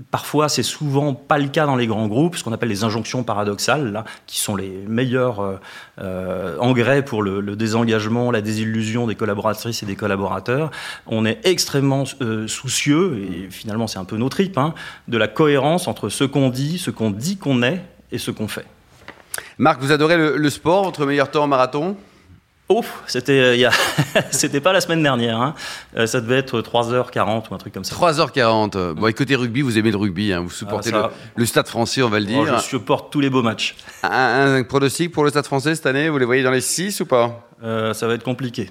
Parfois, 0.10 0.50
c'est 0.50 0.64
souvent 0.64 1.14
pas 1.14 1.38
le 1.38 1.50
cas 1.50 1.68
dans 1.68 1.76
les 1.76 1.86
grands 1.86 2.08
groupes, 2.08 2.36
ce 2.36 2.44
qu'on 2.44 2.52
appelle 2.52 2.70
les 2.70 2.84
injonctions 2.84 3.24
paradoxales, 3.24 3.92
là, 3.92 4.06
qui 4.26 4.40
sont 4.40 4.56
les 4.56 4.72
meilleurs 4.88 5.40
euh, 5.40 5.60
euh, 6.02 6.58
engrais 6.58 7.06
pour 7.06 7.22
le, 7.22 7.56
désengagement, 7.56 8.32
la 8.32 8.42
désillusion 8.42 9.06
des 9.06 9.14
collaboratrices 9.14 9.84
et 9.84 9.86
des 9.86 9.96
collaborateurs. 9.96 10.72
On 11.06 11.28
est 11.28 11.40
extrêmement 11.44 12.06
euh, 12.22 12.48
soucieux, 12.48 13.20
et 13.20 13.52
finalement 13.52 13.86
c'est 13.86 14.00
un 14.00 14.06
peu 14.06 14.18
nos 14.18 14.30
tripes, 14.30 14.58
hein, 14.58 14.74
de 15.08 15.18
la 15.20 15.28
cohérence 15.28 15.88
entre 15.88 16.10
ce 16.10 16.24
qu'on 16.24 16.50
dit, 16.50 16.80
ce 16.80 16.90
qu'on 16.90 17.12
dit 17.12 17.38
qu'on 17.38 17.62
est 17.62 17.80
et 18.12 18.18
ce 18.18 18.32
qu'on 18.32 18.48
fait. 18.48 18.66
Marc, 19.60 19.80
vous 19.80 19.92
adorez 19.92 20.18
le, 20.18 20.38
le 20.38 20.50
sport, 20.50 20.86
votre 20.86 21.06
meilleur 21.06 21.30
temps 21.30 21.44
en 21.44 21.48
marathon? 21.48 21.96
Oh, 22.70 22.84
c'était 23.08 23.40
euh, 23.40 23.56
il 23.56 23.70
c'était 24.32 24.62
pas 24.62 24.72
la 24.72 24.82
semaine 24.82 25.04
dernière. 25.04 25.40
Hein. 25.40 25.54
Euh, 25.98 26.08
ça 26.08 26.22
devait 26.22 26.38
être 26.38 26.62
3h40 26.62 27.44
ou 27.50 27.54
un 27.54 27.58
truc 27.58 27.74
comme 27.74 27.84
ça. 27.84 27.96
3h40. 27.96 28.94
Bon, 28.94 29.08
écoutez 29.08 29.36
rugby, 29.36 29.62
vous 29.62 29.78
aimez 29.78 29.92
le 29.92 29.98
rugby, 29.98 30.32
hein. 30.32 30.42
vous 30.42 30.50
supportez 30.50 30.92
ah, 30.94 31.12
le, 31.36 31.46
Stade 31.46 31.68
Français, 31.68 32.02
on 32.02 32.10
va 32.10 32.20
le 32.20 32.26
dire. 32.26 32.58
je 32.58 32.64
supporte 32.64 33.12
tous 33.12 33.20
les 33.20 33.30
beaux 33.30 33.44
matchs. 33.44 33.76
Un, 34.04 34.64
pronostic 34.64 35.12
pour 35.12 35.24
le 35.24 35.30
Stade 35.30 35.46
Français 35.46 35.76
cette 35.76 35.86
année 35.86 36.10
Vous 36.10 36.18
les 36.18 36.26
voyez 36.26 36.44
dans 36.44 36.52
les 36.52 36.62
6 36.62 37.02
ou 37.02 37.06
pas? 37.06 37.48
Euh, 37.64 37.94
Ça 37.94 38.08
va 38.08 38.14
être 38.14 38.24
compliqué. 38.24 38.70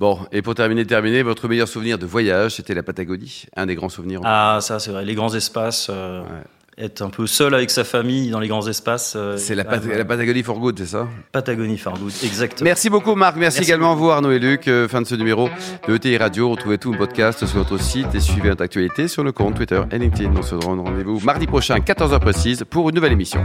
Bon, 0.00 0.18
et 0.32 0.42
pour 0.42 0.54
terminer, 0.54 0.84
terminer, 0.86 1.22
votre 1.22 1.46
meilleur 1.46 1.68
souvenir 1.68 1.98
de 1.98 2.06
voyage, 2.06 2.56
c'était 2.56 2.74
la 2.74 2.82
Patagonie, 2.82 3.44
un 3.56 3.66
des 3.66 3.76
grands 3.76 3.88
souvenirs. 3.88 4.20
Ah, 4.24 4.58
ça 4.60 4.80
c'est 4.80 4.90
vrai, 4.90 5.04
les 5.04 5.14
grands 5.14 5.32
espaces. 5.34 5.88
Ouais 5.88 6.24
être 6.76 7.02
un 7.02 7.10
peu 7.10 7.26
seul 7.26 7.54
avec 7.54 7.70
sa 7.70 7.84
famille 7.84 8.30
dans 8.30 8.40
les 8.40 8.48
grands 8.48 8.66
espaces. 8.66 9.14
Euh, 9.16 9.36
c'est 9.36 9.54
la, 9.54 9.64
Patagonie 9.64 10.42
for 10.42 10.58
Good, 10.58 10.78
c'est 10.78 10.86
ça 10.86 11.08
Patagonie 11.32 11.78
for 11.78 11.98
Good, 11.98 12.12
exactement. 12.24 12.64
Merci 12.64 12.90
beaucoup 12.90 13.14
Marc, 13.14 13.36
merci, 13.36 13.62
également 13.62 13.92
à 13.92 13.94
vous 13.94 14.10
Arnaud 14.10 14.32
et 14.32 14.38
Luc. 14.38 14.68
Euh, 14.68 14.88
fin 14.88 15.00
de 15.00 15.06
ce 15.06 15.14
numéro 15.14 15.48
de 15.86 15.94
ETI 15.94 16.16
Radio. 16.16 16.50
Retrouvez 16.50 16.78
tout 16.78 16.92
le 16.92 16.98
podcast 16.98 17.46
sur 17.46 17.58
notre 17.58 17.78
site 17.78 18.14
et 18.14 18.20
suivez 18.20 18.48
notre 18.48 18.62
actualité 18.62 19.08
sur 19.08 19.22
le 19.22 19.32
compte 19.32 19.54
Twitter 19.54 19.80
et 19.90 19.98
LinkedIn. 19.98 20.32
On 20.36 20.42
se 20.42 20.56
donne 20.56 20.80
rendez-vous 20.80 21.20
mardi 21.20 21.46
prochain, 21.46 21.78
14h 21.78 22.18
précise, 22.20 22.64
pour 22.68 22.88
une 22.88 22.96
nouvelle 22.96 23.12
émission. 23.12 23.44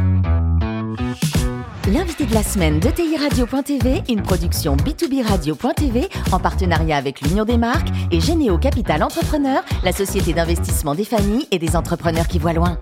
L'invité 1.91 2.25
de 2.25 2.33
la 2.33 2.43
semaine 2.43 2.79
de 2.79 2.89
TI 2.89 3.17
Radio.tv, 3.17 4.03
une 4.09 4.21
production 4.21 4.75
B2B 4.75 5.27
Radio.tv 5.27 6.07
en 6.31 6.39
partenariat 6.39 6.97
avec 6.97 7.21
l'Union 7.21 7.45
des 7.45 7.57
marques 7.57 7.89
et 8.11 8.19
Généo 8.19 8.59
Capital 8.59 9.01
Entrepreneur, 9.01 9.63
la 9.83 9.91
société 9.91 10.33
d'investissement 10.33 10.93
des 10.93 11.05
familles 11.05 11.47
et 11.51 11.57
des 11.57 11.75
entrepreneurs 11.75 12.27
qui 12.27 12.37
voient 12.37 12.53
loin. 12.53 12.79